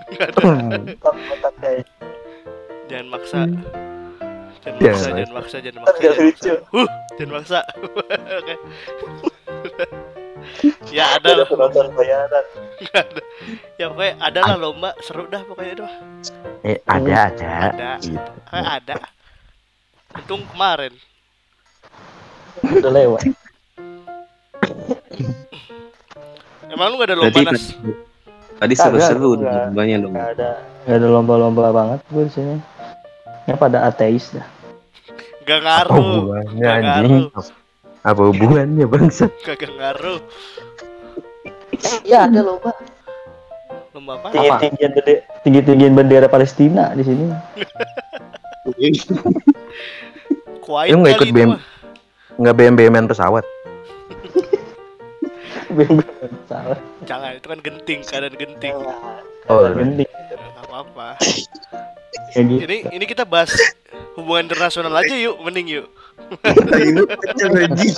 [0.08, 0.42] Nggak ada.
[1.56, 1.88] Kayak-
[2.86, 3.40] Jangan maksa.
[4.62, 5.10] Jangan Jangan maksa, maksa.
[5.12, 6.54] jangan maksa, jangan maksa, Nggak jangan lucu.
[6.54, 6.70] maksa.
[6.72, 7.60] Huh, jangan maksa.
[10.88, 11.48] Ya ada lah.
[11.50, 12.46] penonton bayaran
[13.76, 15.86] Ya pokoknya ada lah lomba seru dah pokoknya itu.
[16.64, 17.52] Eh, ada, ada.
[17.68, 17.92] Ada.
[17.98, 18.32] Gitu.
[18.54, 18.96] Eh, ada.
[20.14, 20.94] Untung kemarin.
[22.62, 23.22] udah lewat
[26.68, 27.74] Emang lu gak ada lomba nas?
[28.56, 30.12] Tadi seru-seru lombanya dong.
[30.12, 30.50] nggak ada
[30.86, 32.56] ada lomba-lomba banget gue di sini
[33.44, 34.48] ya pada ateis dah
[35.44, 36.02] Gak Apa ngaruh.
[36.02, 37.14] hubungannya Gak anjing?
[37.30, 37.46] ngaruh.
[38.02, 39.26] Apa hubungannya bangsa?
[39.42, 40.18] Kagak ngaruh.
[42.04, 42.74] ya ada lomba
[43.94, 44.28] Lomba apa?
[44.34, 47.30] tinggi tinggian bendera tinggi tinggian bendera Palestina di sini
[50.60, 51.52] Kuwait Lu nggak ikut BM?
[52.36, 53.46] nggak BM BM pesawat.
[56.46, 58.76] Salah Jangan, itu kan genting, keadaan genting.
[59.46, 60.10] Oh, Gending.
[60.10, 61.08] Nggak apa-apa.
[62.34, 63.54] kayak gitu Ini ini kita bahas
[64.18, 65.88] hubungan internasional aja yuk, mending yuk.
[66.46, 67.90] Ini kecil lagi.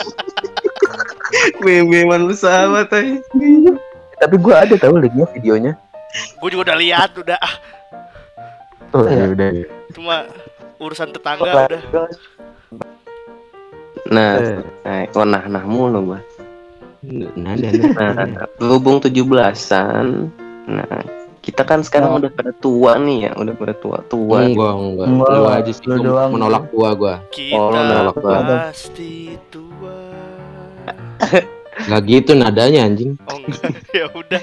[1.62, 3.16] Meme-meman pesawat aja.
[4.18, 5.74] tapi gua ada tahu linknya videonya.
[6.42, 7.56] Gue juga udah lihat udah ah,
[8.96, 9.14] Oh, Iya.
[9.14, 9.50] ya udah.
[9.94, 10.16] cuma
[10.80, 12.08] urusan tetangga udah.
[14.08, 14.40] Nah,
[14.88, 16.20] Eh, nah, nah nah mulu gua.
[17.08, 20.28] Nada, Nah, berhubung 17-an.
[20.68, 21.00] Nah,
[21.40, 22.20] kita kan sekarang Oh.
[22.20, 24.44] udah pada tua nih ya, udah pada tua tua.
[24.44, 25.08] Enggak, enggak.
[25.08, 26.30] Enggak, Lu aja sih lu gua doang.
[26.34, 27.16] menolak gua gua.
[27.30, 28.60] Kita Oh, nolak banget.
[28.68, 29.14] pasti
[29.48, 29.96] tua.
[31.80, 33.16] Enggak gitu nadanya anjing.
[33.26, 34.42] Oh enggak, ya udah.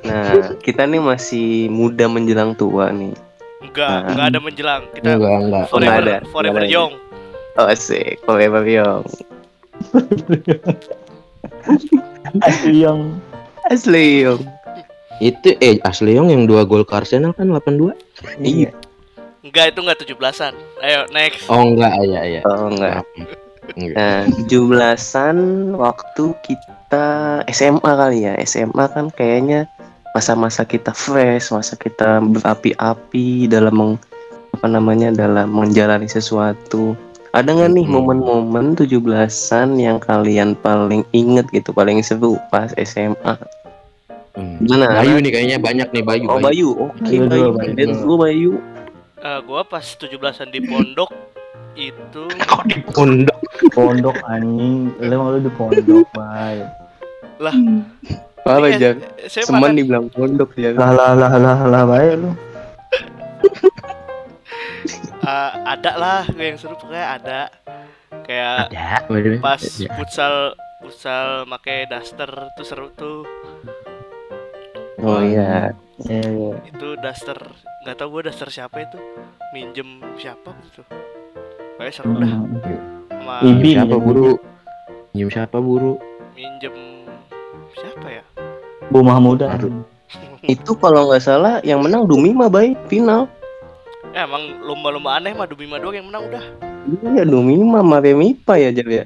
[0.00, 3.12] Nah, kita nih masih muda menjelang tua nih.
[3.60, 4.08] Enggak, Nah.
[4.08, 4.82] enggak ada menjelang.
[4.90, 5.44] Kita Enggak, enggak.
[5.44, 6.16] Nggak forever, ada.
[6.26, 6.76] forever Nggak ada.
[6.80, 6.92] young.
[7.54, 9.04] Oh, asik, forever young.
[12.42, 13.18] asli yang
[13.68, 14.40] Asli young.
[15.20, 17.92] Itu eh asli yang yang dua gol ke Arsenal kan 82.
[18.40, 18.72] Iya.
[19.44, 20.54] Enggak, itu enggak 17-an.
[20.80, 21.44] Ayo, next.
[21.52, 22.40] Oh enggak, iya iya.
[22.48, 23.04] Oh, enggak.
[23.76, 23.96] Enggak.
[23.96, 25.36] Nah, 17-an
[25.76, 27.06] waktu kita
[27.52, 28.34] SMA kali ya.
[28.48, 29.68] SMA kan kayaknya
[30.16, 33.92] masa-masa kita fresh, masa kita berapi-api dalam meng,
[34.56, 36.96] apa namanya dalam menjalani sesuatu.
[37.30, 37.94] Ada nggak nih Hmm.
[37.94, 43.36] momen-momen 17-an yang kalian paling inget gitu, paling seru pas SMA?
[44.32, 44.56] Hmm.
[44.60, 44.96] Gimana?
[44.96, 46.24] Bayu nih kayaknya banyak nih Bayu.
[46.26, 48.08] Oh Bayu, oke Bayu Bayu, Bayu Let's dulu.
[48.08, 48.52] go Bayu.
[49.18, 51.10] Eh, gua pas 17-an di pondok
[51.74, 53.38] itu Kok di pondok?
[53.68, 56.62] pondok anjing lu lu di pondok bay
[58.40, 58.96] Apa Iya, Jan?
[59.26, 60.70] saya Semen makan dibilang pondok ya.
[60.72, 62.30] lah lah lah lah lah bay lu
[65.28, 67.40] eh, ada lah yang seru pokoknya ada
[68.24, 69.38] kayak Ada.
[69.38, 69.88] Pas Iya.
[69.94, 70.34] futsal
[70.80, 73.28] futsal make daster tuh seru tuh
[74.98, 75.70] Oh iya.
[76.00, 76.52] Iya, iya.
[76.64, 77.38] itu daster
[77.82, 78.98] nggak tahu gua daster siapa itu
[79.50, 80.82] minjem siapa gitu
[81.76, 82.58] kayak seru dah Hmm.
[83.20, 83.70] sama Ibi.
[83.72, 84.30] siapa ya, buru?
[85.10, 85.92] Nyium siapa buru?
[86.32, 86.74] minjem
[87.74, 88.24] siapa ya
[88.88, 89.58] Bu Mahmuda.
[90.48, 93.28] Itu kalau nggak salah yang menang Dumima Bay final.
[94.14, 96.44] Eh, emang lomba-lomba aneh mah Dumima doang yang menang udah
[96.88, 99.04] Iya Dumima sama Remipa ya Jal ya.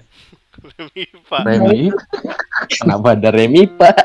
[0.78, 1.90] Dumima Remi.
[2.78, 3.96] Kenapa ada Remi Pak?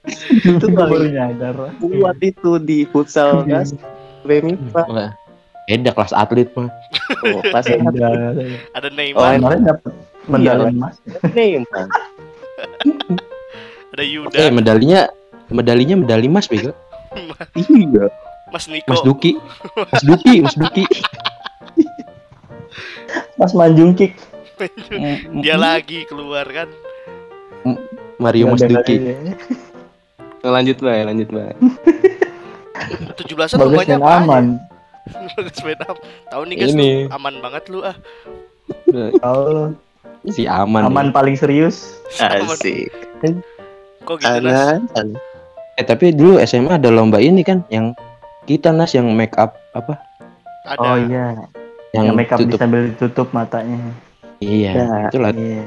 [0.50, 3.76] Itu baru nyadar kuat itu di futsal gas
[4.24, 4.84] Remipa.
[4.88, 5.12] Wah,
[5.70, 6.66] Beda kelas atlet mah.
[7.30, 8.34] Oh, pas Udah.
[8.74, 9.92] ada Oh, Neymar kemarin dapat
[10.26, 10.98] medali emas
[11.30, 11.86] Neymar.
[13.94, 15.00] ada Yuda Eh medalinya
[15.46, 16.74] medalinya medali emas bego.
[17.54, 18.10] Iya.
[18.50, 19.32] Mas Niko Mas Duki.
[19.76, 20.84] Mas Duki, Mas Duki.
[23.36, 24.12] Mas Manjungkik
[25.40, 26.68] dia lagi keluar kan
[28.20, 28.96] Mario Mas Duki.
[29.00, 29.16] ya.
[30.42, 31.52] Lanjut Bay, lanjut Bay.
[33.16, 34.44] 17-an bagus lomanya dan apa aman
[35.80, 36.90] apa tahun ini guys Ini.
[37.08, 37.96] aman banget lu ah
[39.20, 39.72] kalau
[40.28, 40.84] Si aman.
[40.84, 41.96] aman paling serius.
[42.20, 42.92] Asik.
[44.04, 44.76] kok gitu nas.
[45.76, 47.96] Eh tapi dulu SMA ada lomba ini kan yang
[48.50, 49.94] kita Nas yang make up apa?
[50.66, 51.38] ada oh iya
[51.90, 52.58] Yang, yang makeup tutup.
[52.58, 53.78] sambil ditutup matanya
[54.38, 55.30] Iya, Ya, itu lah.
[55.32, 55.62] iya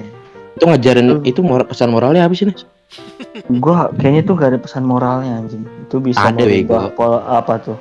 [0.54, 2.67] Itu ngajarin itu moral, pesan moralnya sih Nas?
[3.63, 6.91] gua kayaknya tuh gak ada pesan moralnya anjing itu bisa Ada, Bego.
[6.91, 7.78] pola apa tuh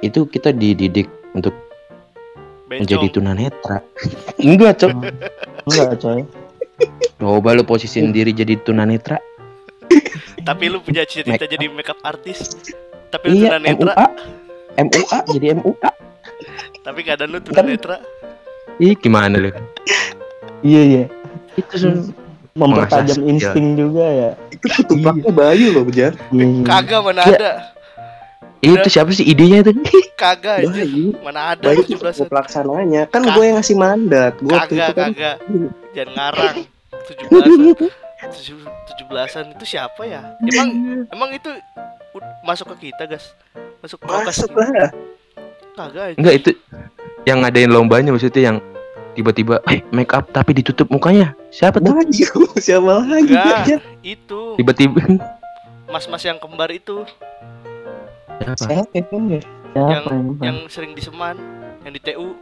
[0.00, 1.54] Itu kita dididik untuk
[2.66, 3.78] menjadi bencong tunanetra.
[4.42, 4.90] Enggak, Cok.
[5.64, 6.20] enggak coy
[7.16, 9.18] Coba lu posisiin diri jadi tunanetra.
[10.40, 11.50] tapi lu punya cita-cita Make up.
[11.50, 12.38] jadi makeup artis
[13.08, 14.06] tapi lu Iya, tunanetra MUA.
[14.78, 15.90] MUA jadi MUA.
[16.80, 17.96] tapi keadaan lu tunanetra
[18.78, 19.50] Ih, gimana lu?
[20.60, 21.04] iya iya
[21.54, 22.14] Itu Sun.
[22.52, 26.14] mempertajam insting juga ya Itu ketupraknya Bayu loh, Jar.
[26.28, 26.62] iya, iya.
[26.62, 27.34] kagak mana Iya.
[27.34, 27.52] ada
[28.58, 29.70] Itu siapa sih idenya itu?
[30.16, 31.14] kagak aja Bayu.
[31.20, 33.02] mana ada Bayu 17 itu pelaksananya.
[33.06, 34.34] Kan gue yang ngasih mandat.
[34.36, 35.36] Gue waktu kagak itu kan kagak
[35.92, 36.56] jangan ngarang
[37.08, 37.86] 17
[38.98, 40.68] 17-an itu siapa ya emang
[41.08, 41.50] emang itu
[42.42, 43.36] masuk ke kita guys
[43.84, 44.90] masuk ke masuk lah.
[45.76, 46.50] kagak aja Enggak itu
[47.26, 48.56] yang ngadain lombanya maksudnya yang
[49.14, 51.34] tiba-tiba eh make up tapi ditutup mukanya.
[51.50, 51.90] Siapa tuh?
[52.66, 53.34] Siapa lagi?
[54.02, 55.02] Itu Tiba-tiba
[55.88, 57.02] mas-mas yang kembar itu
[58.44, 58.84] Siapa?
[58.92, 59.40] Siapa ya?
[59.76, 61.36] yang siapa yang, yang sering di Seman
[61.84, 62.32] yang di TU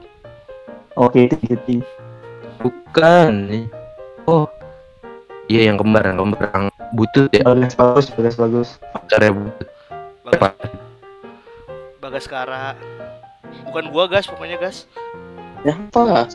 [0.99, 1.83] oke itu
[2.57, 3.53] Bukan.
[4.25, 4.49] Oh.
[5.47, 9.69] Iya yang kembar, yang kembar yang butut ya, bagus bagus bagus bagus pacarnya butut.
[10.27, 10.71] Bagas,
[12.03, 12.75] Bagaskara
[13.71, 14.91] bukan gua gas pokoknya gas
[15.67, 16.31] Ya apa?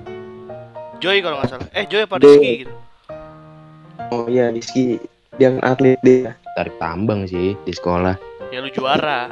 [1.00, 1.68] Joy kalau nggak salah.
[1.72, 2.20] Eh Joy apa.
[2.20, 2.74] Rizky gitu.
[4.12, 5.00] Oh iya, Rizky.
[5.40, 6.36] Yang atlet dia.
[6.60, 8.20] Tarik tambang sih di sekolah.
[8.52, 9.32] Ya lu juara.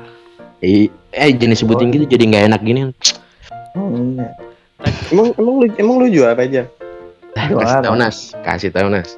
[0.64, 2.82] Eh, eh jenis sebutin gitu jadi nggak enak gini.
[3.76, 4.32] Oh, iya.
[5.12, 6.64] Emang emang lu emang lu juara aja?
[7.36, 7.68] Eh, Juara.
[7.68, 9.10] kasih tahu Nas, kasih tahu Nas.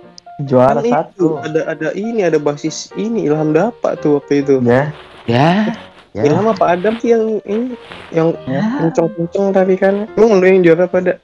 [0.45, 1.25] Juara Kan itu, satu.
[1.39, 4.53] Ada ada ini ada basis ini Ilham Dapak tuh waktu itu.
[4.63, 4.91] Ya,
[5.25, 5.73] Ya,
[6.11, 6.21] ya.
[6.25, 7.75] Ilham apa Adam sih yang ini
[8.09, 8.61] yang ya.
[8.81, 10.05] kenceng-kenceng tarikannya?
[10.13, 11.17] Emang lu yang juara pada?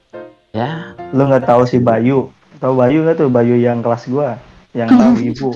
[0.52, 2.28] Ya, Lu nggak tahu si Bayu?
[2.58, 3.28] Tahu Bayu nggak tuh?
[3.28, 4.36] Bayu yang kelas gua,
[4.72, 5.48] yang tahu ibu.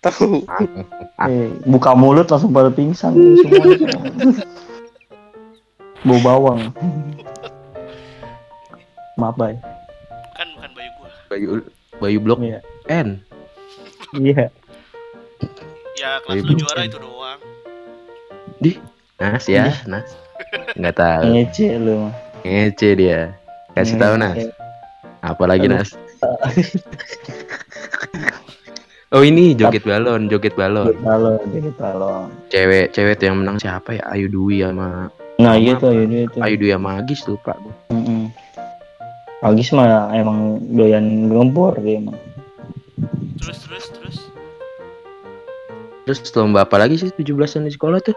[0.00, 0.42] Tahu.
[1.26, 3.64] Eh, buka mulut langsung pada pingsan semua.
[6.06, 6.70] Bau bawang.
[9.16, 9.58] Maaf, Bay.
[10.36, 11.08] Kan bukan bayu gua.
[11.26, 11.48] Bayu
[11.98, 12.60] Bayu Blok Iya.
[12.88, 13.20] N.
[14.14, 14.52] Iya.
[15.96, 16.88] Ya kelas Bayu lu Blok juara N.
[16.88, 17.40] itu doang.
[19.16, 20.08] Nas ya, Nas.
[20.76, 21.22] Nggak tahu.
[21.32, 22.12] Ngece lu.
[22.44, 23.20] Ngece dia.
[23.72, 24.36] Kasih tahu Nas.
[24.36, 24.52] Ngece.
[25.24, 25.66] Apalagi.
[25.72, 25.96] Nas?
[29.14, 30.92] Oh ini joget balon, joget balon.
[31.00, 32.28] Balon, jadi balon.
[32.52, 34.02] Cewek, cewek tuh yang menang siapa ya?
[34.12, 36.36] Ayu Dwi sama Nah, iya tuh, ini itu.
[36.42, 37.74] Ayu Dwi sama Agis lupa gua.
[37.92, 38.15] Mm
[39.46, 42.18] Agis mah emang doyan gempor dia emang.
[43.38, 44.18] Terus terus terus.
[46.02, 48.16] Terus lomba apa lagi sih 17-an di sekolah tuh?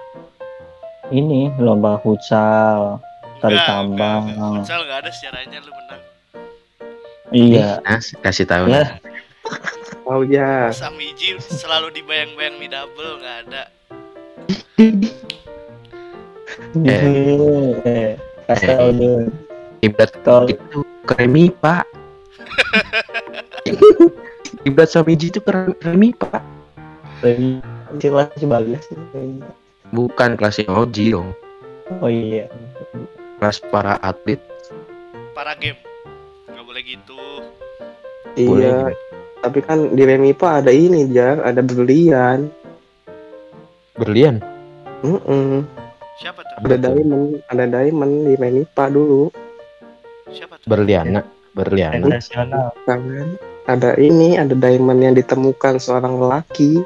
[1.14, 2.98] Ini lomba futsal,
[3.46, 4.34] tarik tambang.
[4.58, 6.02] Futsal nggak ada sejarahnya lu menang.
[7.30, 7.70] Iya.
[7.86, 8.98] Nas, kasih tahu Ya.
[10.10, 10.74] Oh ya.
[10.74, 13.64] Samiji selalu dibayang-bayang mi double nggak ada.
[17.90, 18.14] Eh,
[18.46, 19.49] kasih tahu dulu.
[19.80, 20.12] Ibrat
[20.52, 21.88] itu kremi pak.
[24.68, 26.44] Ibrat Samiji itu kremi pak.
[27.20, 27.60] dari
[28.00, 28.84] kelas bagus.
[29.92, 31.36] Bukan kelasnya Oji dong.
[32.00, 32.48] Oh iya.
[33.40, 34.40] Kelas para atlet.
[35.36, 35.80] Para game.
[36.48, 37.20] Nggak boleh gitu.
[38.36, 38.78] Boleh Iya.
[38.92, 39.08] gitu.
[39.40, 42.52] Tapi kan di Remipa ada ini Jar, ada berlian.
[43.96, 44.44] Berlian.
[45.00, 45.64] Mm-mm.
[46.20, 46.68] Siapa tuh?
[46.68, 49.32] Ada diamond, ada diamond di Remipa dulu.
[50.30, 50.68] Siapa tuh?
[50.70, 51.26] Berliana.
[51.54, 52.06] Berliana.
[52.06, 52.74] Nasional.
[52.86, 53.02] Kan
[53.70, 56.82] ada ini, ada diamond yang ditemukan seorang lelaki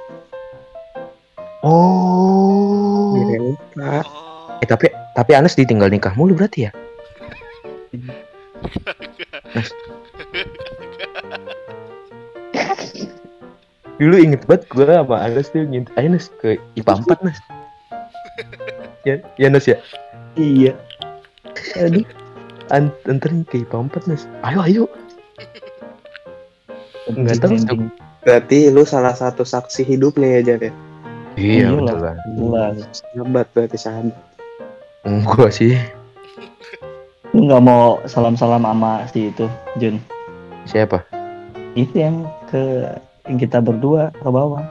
[1.64, 3.16] Oh.
[3.16, 4.04] Remipa.
[4.04, 4.60] Oh.
[4.60, 6.76] Eh tapi tapi Anas ditinggal nikah mulu berarti ya?
[14.02, 17.40] Dulu inget banget gue sama Anas tuh ngintip ayo Nas ke IPA 4 Nas
[19.08, 19.78] Ya, ya Nas ya
[20.36, 20.74] Iya.
[21.78, 22.04] Aduh.
[22.74, 24.84] An anterin ke IPA 4 Nas Ayo ayo
[27.14, 27.92] Nggak tahu.
[28.24, 30.74] Berarti lu salah satu saksi hidupnya ya Jar ya?
[31.36, 31.78] Iya Iyalah.
[31.78, 32.76] betul lah Jelas.
[32.98, 34.18] Sahabat berarti sahabat.
[35.04, 35.76] Enggak sih
[37.34, 39.50] Lu nggak mau salam-salam sama si itu,
[39.82, 39.98] Jun?
[40.70, 41.02] Siapa?
[41.74, 42.94] Itu yang ke
[43.26, 44.62] yang kita berdua ke bawah.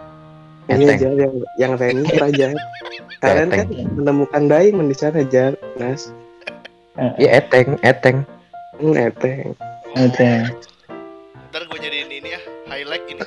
[0.70, 0.94] Iya.
[0.94, 2.54] Jar yang yang Remipa Jar.
[3.22, 3.66] Kalian kan
[3.98, 6.14] menemukan diamond di sana Jar, Nas.
[6.92, 8.16] Eh, Iya Eteng Eteng
[8.74, 9.52] Hmm, eteng.
[9.92, 10.48] yang
[11.52, 13.20] Ntar gue jadiin ini ya highlight ini.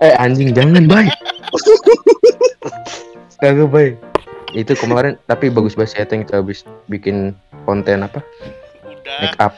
[0.00, 1.06] Eh anjing jangan bay
[3.36, 3.88] Kagak bay
[4.50, 8.24] Itu kemarin tapi bagus banget si Eteng itu habis bikin konten apa?
[8.82, 9.54] Udah, Make up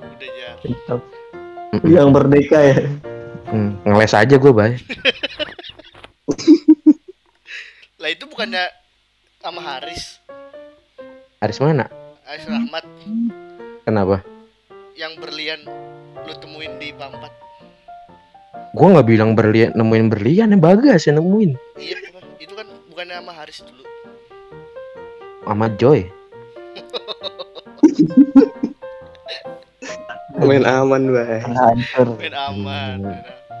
[0.00, 0.50] udah ya.
[0.60, 1.02] TikTok.
[1.70, 1.86] Mm-mm.
[1.86, 2.76] yang merdeka ya.
[3.46, 4.74] Hmm, ngeles aja gue bay
[7.96, 8.64] Lah itu bukannya
[9.36, 10.22] sama Haris,
[11.38, 11.84] Haris mana?
[12.30, 12.86] Haris Rahmat
[13.82, 14.22] Kenapa?
[14.94, 15.66] yang berlian
[16.22, 17.34] lu temuin di Pampat.
[18.70, 23.18] Gue nggak bilang berlian nemuin berlian ya bagas yang nemuin Iya bukan, itu kan bukannya
[23.18, 23.82] sama Haris dulu.
[25.42, 26.06] sama Joy.
[30.38, 31.42] Main aman, Bay.
[31.42, 32.14] Hancur.
[32.14, 32.98] Main aman.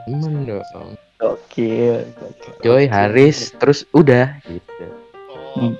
[0.06, 0.46] Main aman.
[0.46, 0.94] Dong.
[1.18, 2.06] Gokil.
[2.62, 4.86] Joy, Haris, terus udah gitu.
[5.58, 5.74] Oh.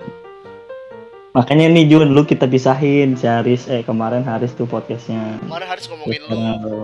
[1.30, 3.70] Makanya nih Jun, lu kita pisahin si Haris.
[3.70, 5.38] Eh kemarin Haris tuh podcastnya.
[5.46, 6.34] kemarin Haris ngomongin lu.
[6.34, 6.82] Sekarang lu.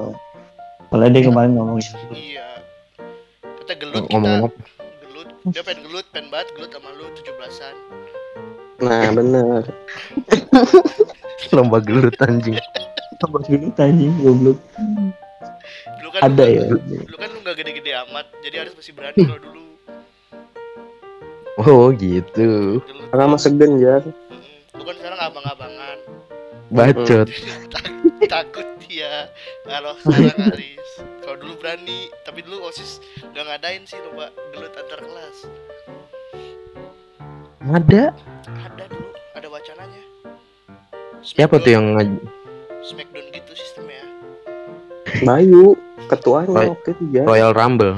[0.87, 1.93] Soalnya dia kemarin ngomongin.
[2.15, 2.49] Iya.
[3.43, 4.15] Kita gelut kita.
[4.15, 4.53] Ngomong-ngomong
[5.03, 5.29] Gelut.
[5.51, 7.77] Dia pengen gelut, pengen banget gelut sama lu 17-an.
[8.87, 9.63] Nah, bener.
[11.57, 12.55] lomba gelut anjing.
[13.19, 14.63] Tambah gini anjing goblok.
[15.99, 16.63] Dulu kan Ada lu, ya.
[17.03, 19.67] Dulu kan lu gak gede-gede amat, jadi Haris masih berani kalau dulu.
[21.67, 22.79] Oh gitu.
[22.79, 23.11] Gelut.
[23.11, 24.07] Karena mah segen, Jar.
[25.27, 25.99] Abang-abangan.
[26.67, 27.29] Bacot.
[27.71, 27.95] Tak-
[28.33, 29.31] takut dia
[29.63, 32.99] kalau sekarang Haris kalau dulu berani tapi dulu osis
[33.31, 35.37] gak ngadain sih lomba gelut antar kelas
[37.61, 38.05] Ada.
[38.57, 40.03] ada dulu ada wacananya
[41.23, 42.25] Siapa tuh yang ngaj-
[42.83, 43.11] Smack
[45.23, 45.75] Bayu
[46.07, 47.23] ketuanya Roy- waktu itu ya.
[47.25, 47.95] Royal Rumble.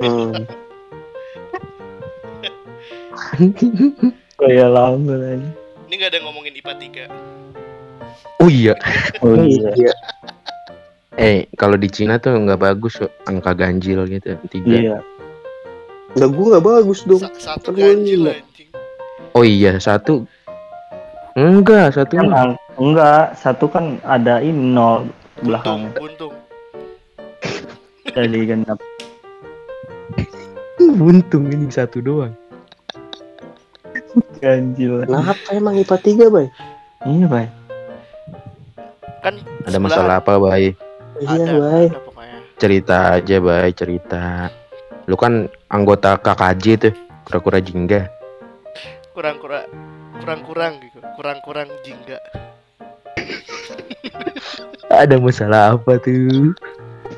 [0.00, 0.34] Hmm.
[4.36, 5.50] Kayak lama aja.
[5.86, 8.74] Ini nggak ada ngomongin IPA 3 Oh iya.
[9.24, 9.70] Oh iya.
[9.74, 9.94] Iya.
[11.16, 14.36] Eh, kalau di Cina tuh nggak bagus angka ganjil gitu.
[14.52, 14.74] Tiga.
[14.76, 14.96] Iya.
[16.16, 17.22] Lah gue nggak bagus dong.
[17.22, 18.68] Sa- Satu Kan ganjil anjing
[19.32, 20.24] Oh iya, satu.
[21.36, 22.16] Enggak, satu.
[22.16, 26.34] Kan ang- enggak, satu kan ada ini nol Buntung, belakang buntung
[28.16, 28.80] jadi genap.
[30.96, 32.32] Buntung ini satu doang.
[34.42, 35.04] Ganjil.
[35.04, 36.46] Kenapa emang IPA 3, Bay?
[37.04, 37.46] Iya, Bay.
[39.20, 40.72] Kan Ada masalah apa, Bay?
[41.18, 41.86] Iya, Ada, Bay.
[41.90, 42.00] ada
[42.56, 44.48] Cerita aja, Bay, cerita.
[45.04, 46.94] Lu kan anggota KKJ tuh,
[47.24, 48.08] kura-kura jingga.
[49.16, 49.64] kurang-kurang
[50.20, 52.20] kurang-kurang gitu kurang-kurang jingga
[54.92, 56.52] Ada masalah apa tuh?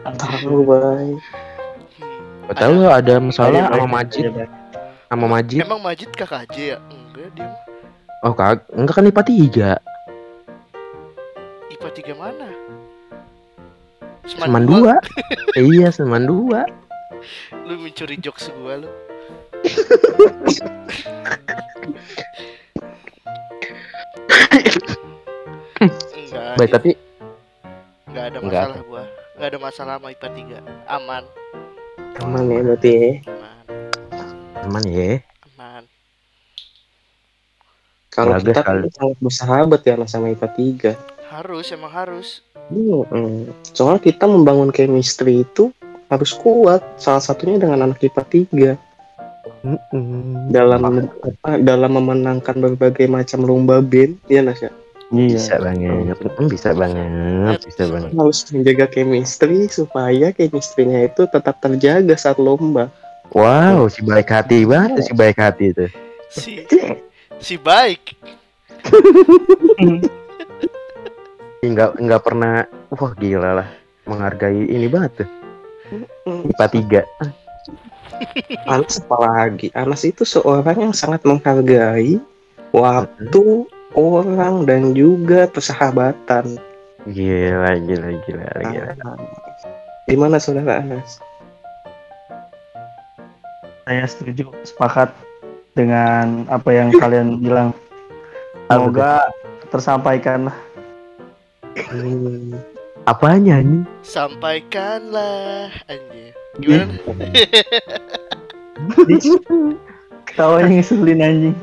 [0.07, 1.19] Tahu, Bay.
[1.99, 2.55] Hmm.
[2.55, 3.87] Tahu ada masalah sama.
[3.91, 4.47] Majid, Bay.
[5.09, 5.65] Sama Majid.
[5.65, 7.51] emang Majid KKJ ya enggak dia
[8.27, 9.79] Oh, kag enggak kan IPA 3.
[11.71, 12.49] IPA 3 mana
[14.29, 14.99] Seman dua.
[15.57, 16.67] iya, seman dua.
[17.65, 18.91] lu mencuri jokes gua lu
[25.81, 26.91] enggak Baik, tapi
[28.09, 29.03] enggak ada Enggak masalah gua
[29.37, 30.29] enggak ada masalah sama IPA
[30.63, 31.25] 3 aman
[32.19, 33.11] Aman ya berarti ya.
[34.69, 35.25] Aman ya.
[35.49, 35.83] aman
[38.09, 40.93] Kalau kita kan sangat bersahabat ya sama IPA 3.
[41.29, 42.29] harus emang harus
[42.69, 43.49] Hmm.
[43.65, 45.73] Soalnya kita membangun chemistry itu
[46.09, 46.85] harus kuat.
[46.97, 48.73] Salah satunya dengan anak IPA 3
[49.59, 50.53] Mm-mm.
[50.53, 54.69] dalam apa dalam memenangkan berbagai macam lomba band ya Nas ya.
[55.09, 55.65] Bisa Iya.
[55.65, 56.17] banget,
[56.53, 58.11] bisa banget, bisa banget.
[58.13, 62.93] harus menjaga chemistry supaya chemistry-nya itu tetap terjaga saat lomba.
[63.37, 65.87] Wow, si baik hati banget si baik hati itu.
[66.29, 66.65] si
[67.47, 68.17] si baik
[71.59, 72.65] Enggak enggak pernah
[72.95, 73.69] wah gila lah
[74.07, 75.29] menghargai ini banget tuh.
[76.25, 77.05] IPA 3.
[78.73, 82.23] Anas apalagi Anas itu seorang yang sangat menghargai
[82.71, 83.45] waktu
[83.99, 86.57] orang dan juga persahabatan.
[87.09, 88.93] Gila, gila, gila, gila.
[90.07, 91.19] Gimana saudara Anas?
[93.89, 95.09] Saya setuju, sepakat
[95.73, 97.73] dengan apa yang kalian bilang.
[98.69, 99.33] Semoga
[99.73, 100.53] tersampaikan.
[101.89, 102.61] Hmm.
[103.09, 103.81] Apanya nih?
[104.05, 106.93] sampaikanlah anjir gimana
[110.29, 111.57] Ketawanya ngeselin anjing.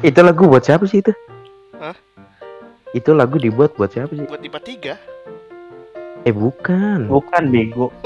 [0.00, 1.12] Itu lagu buat siapa sih itu?
[1.76, 1.92] Hah?
[2.96, 4.24] Itu lagu dibuat buat siapa sih?
[4.24, 5.17] buat IPA 3
[6.22, 7.06] Eh bukan.
[7.06, 7.92] Bukan bego.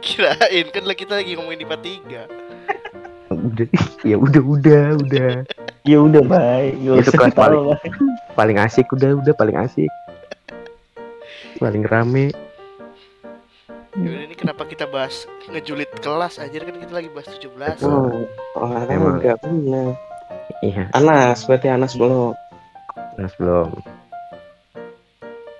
[0.00, 1.76] kirain kan lah kita lagi ngomongin IPA
[3.28, 3.68] 3 Udah,
[4.02, 5.32] ya udah, udah, udah.
[5.84, 6.72] Ya udah baik.
[6.74, 7.88] Itu kelas ketawa, paling- Bay.
[8.34, 9.90] Paling asik udah, udah paling asik.
[11.56, 12.32] Paling rame.
[13.94, 18.24] Yaudah ini kenapa kita bahas ngejulit kelas anjir kan kita lagi bahas 17 Oh,
[18.56, 19.92] olahraga benar.
[20.58, 22.32] Iya, Anas, berarti Anas belum
[23.14, 23.74] Mas belum.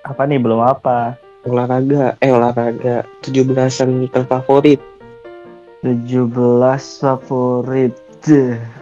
[0.09, 1.13] Apa nih belum apa?
[1.45, 2.17] olahraga.
[2.19, 4.81] Eh olahraga 17-an terfavorit.
[5.85, 6.33] 17
[6.99, 7.95] favorit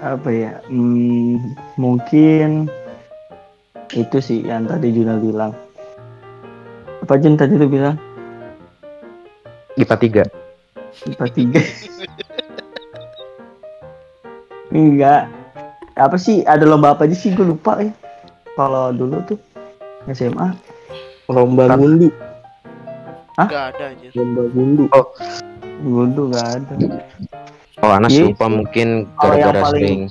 [0.01, 0.57] apa ya?
[0.65, 2.65] Hmm, mungkin
[3.93, 5.53] itu sih yang tadi Juna bilang.
[7.05, 7.99] Apa Jun tadi lu bilang?
[9.77, 11.13] IPA 3.
[11.13, 11.61] IPA 3
[14.73, 15.29] Enggak
[15.93, 17.93] Apa sih Ada lomba apa aja sih Gue lupa ya
[18.57, 19.37] Kalau dulu tuh
[20.09, 20.57] SMA
[21.27, 22.07] Lomba Kan- gundu,
[23.37, 24.09] Gak ada anjir.
[24.15, 24.83] Lomba gundu.
[25.77, 26.73] Gue tuh gak ada.
[27.77, 28.33] Oh, Anas Iya.
[28.33, 30.01] lupa mungkin gara-gara paling- sering.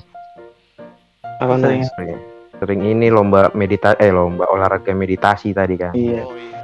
[1.37, 1.83] Apa Sering.
[1.83, 2.19] Sering,
[2.55, 5.91] sering ini lomba meditasi eh lomba olahraga meditasi tadi kan.
[5.91, 6.23] Iya.
[6.23, 6.61] Oh iya.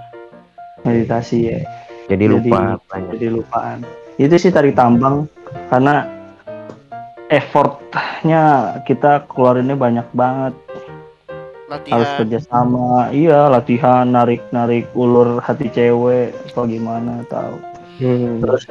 [0.81, 1.59] Meditasi ya.
[2.07, 3.11] Jadi Jadi- lupa banyak.
[3.11, 3.77] Jadi lupaan.
[4.13, 5.25] Itu sih tarik tambang
[5.67, 6.05] Karena
[7.27, 8.43] Effortnya
[8.83, 10.53] Kita keluarinnya banyak banget
[11.73, 12.17] latihan.
[12.21, 17.57] Kerja sama iya latihan narik narik ulur hati cewek atau gimana tahu.
[17.93, 18.41] Hmm.
[18.41, 18.65] terus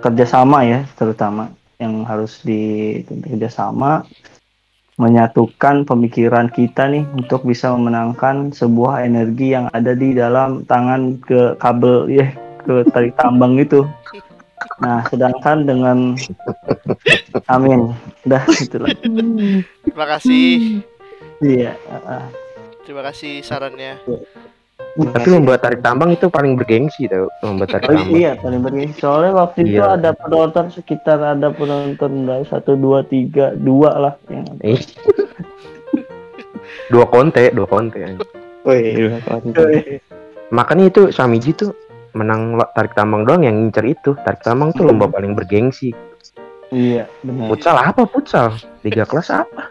[0.00, 4.04] kerjasama ya terutama yang harus di kerjasama.
[4.96, 11.52] Menyatukan pemikiran kita nih untuk bisa memenangkan sebuah energi yang ada di dalam tangan ke
[11.60, 12.32] kabel ya
[12.64, 13.84] ke tarik tambang itu.
[14.80, 16.16] Nah sedangkan dengan
[17.44, 17.92] amin.
[18.24, 18.88] Udah itulah.
[19.84, 20.80] Terima kasih
[21.40, 22.26] iya uh,
[22.82, 23.98] Terima kasih sarannya.
[24.96, 28.14] Tapi lomba tarik tambang itu paling bergengsi tau lomba tarik Oh tambang.
[28.14, 29.98] iya paling bergengsi soalnya waktu itu Iya.
[29.98, 34.78] ada penonton sekitar ada penonton berapa satu dua tiga dua lah yang Eh.
[36.88, 37.98] dua konte, dua konte.
[38.62, 39.18] Wih,
[40.48, 41.74] Makanya itu Samiji tuh
[42.14, 44.14] menang tarik tambang doang yang ngincer itu.
[44.22, 45.90] Tarik tambang tuh lomba paling bergengsi.
[46.70, 48.50] iya benar Futsal apa futsal?
[48.82, 49.70] Liga kelas apa?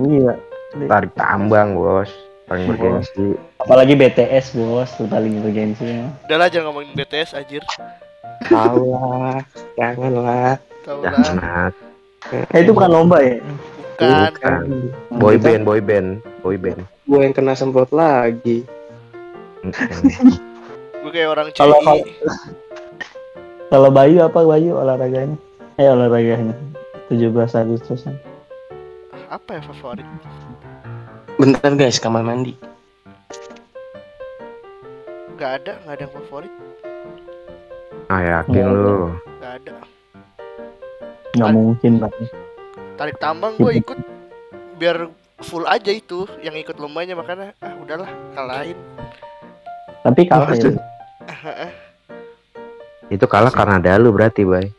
[0.00, 0.34] iya
[0.72, 2.10] Tarik tambang, Bos.
[2.44, 3.38] Paling bergengsi.
[3.56, 6.02] apalagi BTS bos tuh paling bergengsi ya.
[6.26, 7.62] Udah lah jangan ngomongin BTS anjir.
[8.42, 9.38] Tahu lah,
[9.76, 10.58] janganlah.
[10.82, 11.12] Tahu lah.
[11.14, 11.70] Jangan.
[12.50, 13.38] eh itu bukan lomba ya
[13.94, 14.30] Bukan.
[14.34, 14.60] Bukan.
[15.14, 16.08] Boy band, boy band,
[16.40, 16.82] boy band.
[17.04, 18.66] Gue yang kena semprot lagi.
[20.96, 21.86] Gue kayak orang Kalau- CI.
[21.86, 22.06] kalau-
[23.70, 25.38] kalau Bayu apa Bayu olahraganya
[25.76, 26.50] eh olahraganya
[27.06, 28.18] 17 Agustusan
[29.28, 30.02] Apa ya favorit?
[31.40, 32.52] Bentar guys, kamar mandi.
[35.40, 36.52] Gak ada, gak ada yang favorit.
[38.12, 39.08] Ah yakin lu.
[39.40, 39.74] Gak ada.
[41.30, 42.10] nggak mungkin lah
[42.98, 43.94] Tarik tambang gue ikut
[44.76, 45.06] biar
[45.40, 48.74] full aja itu yang ikut lombanya makanya ah udahlah kalahin.
[50.02, 50.74] tapi kalah ya
[53.06, 54.74] Itu kalah karena ada lu berarti, Bay.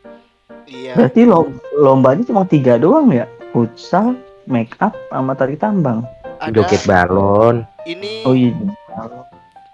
[0.68, 0.92] Iya.
[0.92, 3.24] berarti lom- lombanya cuma tiga doang ya
[3.56, 4.12] futsal
[4.44, 6.04] make up sama tarik tambang
[6.42, 7.56] Ada Joget balon.
[7.86, 8.50] ini oh iya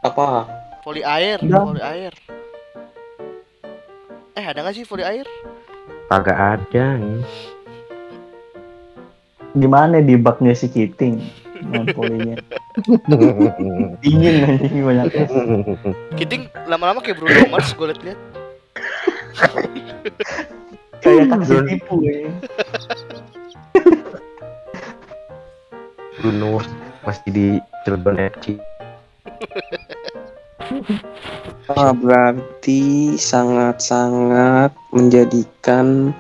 [0.04, 0.44] Apa?
[0.84, 1.64] voli air, Udah.
[1.64, 2.12] voli air.
[4.32, 5.24] Eh ada gak sih voli air?
[6.08, 6.96] Kagak ada.
[6.96, 7.24] nih.
[9.52, 11.18] gimana di baknya si Kiting
[11.66, 12.38] main polinya
[14.04, 15.08] dingin anjing banyak.
[16.14, 18.20] Kiting lama-lama kayak Bruno Mars gue liat-liat.
[21.00, 22.28] kayak taksi tipu ya.
[26.28, 26.60] Bruno
[27.08, 27.46] masih di
[27.88, 28.44] Cilegon FC.
[31.68, 36.12] Ah, berarti sangat-sangat menjadikan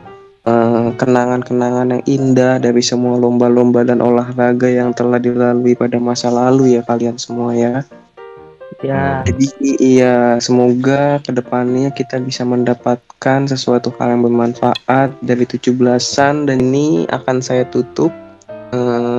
[0.44, 6.76] eh, kenangan-kenangan yang indah dari semua lomba-lomba dan olahraga yang telah dilalui pada masa lalu
[6.76, 7.84] ya kalian semua ya.
[8.80, 16.48] ya Jadi iya semoga ke depannya kita bisa mendapatkan sesuatu hal yang bermanfaat dari 17-an
[16.48, 18.12] dan ini akan saya tutup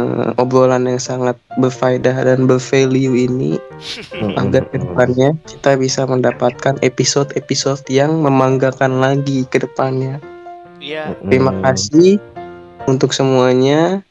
[0.09, 3.61] eh, obrolan yang sangat berfaedah dan bervalue ini
[4.41, 10.17] agar ke depannya kita bisa mendapatkan episode-episode yang membanggakan lagi ke depannya.
[10.81, 11.13] Iya.
[11.21, 11.61] Terima Hmm.
[11.61, 12.17] kasih
[12.89, 14.01] untuk semuanya.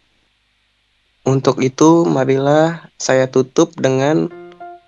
[1.26, 4.30] Untuk itu, marilah saya tutup dengan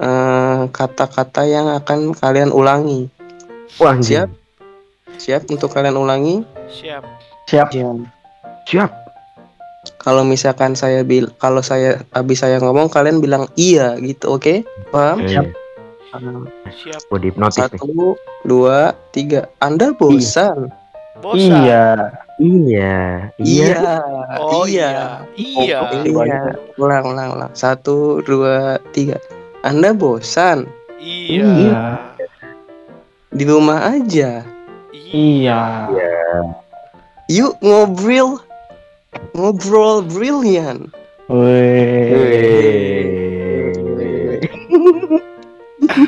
[0.00, 3.12] eh, kata-kata yang akan kalian ulangi.
[3.76, 4.00] Wah.
[4.00, 4.32] Siap?
[5.20, 6.40] Siap untuk kalian ulangi?
[6.72, 7.04] Siap.
[7.44, 7.68] siap
[8.64, 8.99] Siap.
[9.97, 14.61] Kalau misalkan saya bil, kalau saya habis saya ngomong, kalian bilang iya gitu, oke?
[14.93, 15.24] Paham?
[15.24, 15.47] Eh, Siap.
[16.68, 17.01] Siap.
[17.49, 19.49] Satu, dua, tiga.
[19.62, 20.68] Anda bosan?
[21.20, 21.64] Bosan.
[21.64, 23.28] iya Iya.
[23.37, 24.01] Iya.
[24.41, 25.20] Oh iya.
[25.37, 25.81] iya.
[25.93, 26.09] Iya.
[26.09, 26.41] Iya.
[26.81, 27.53] Ulang, ulang, ulang.
[27.53, 29.20] Satu, dua, tiga.
[29.61, 30.64] Anda bosan?
[31.01, 32.01] Iya.
[33.33, 34.45] Di rumah aja.
[34.93, 35.61] Iya.
[35.93, 36.12] iya
[37.31, 38.49] Yuk ngobrol.
[39.34, 40.90] Ngobrol brilian.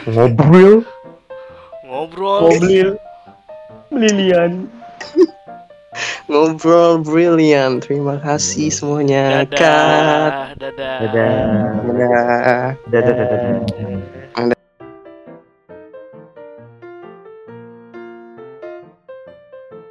[0.07, 0.87] Ngobrol.
[1.87, 2.41] Ngobrol.
[2.51, 2.89] mobil
[3.93, 4.67] Lilian
[6.27, 7.83] Ngobrol brilian.
[7.85, 9.45] Terima kasih semuanya.
[9.47, 9.59] Cut.
[9.59, 10.57] Dadah.
[10.57, 10.97] Dadah.
[11.05, 11.35] Dadah.
[11.85, 12.69] Dadah.
[12.89, 13.13] Dadah.
[13.13, 14.12] dadah, dadah.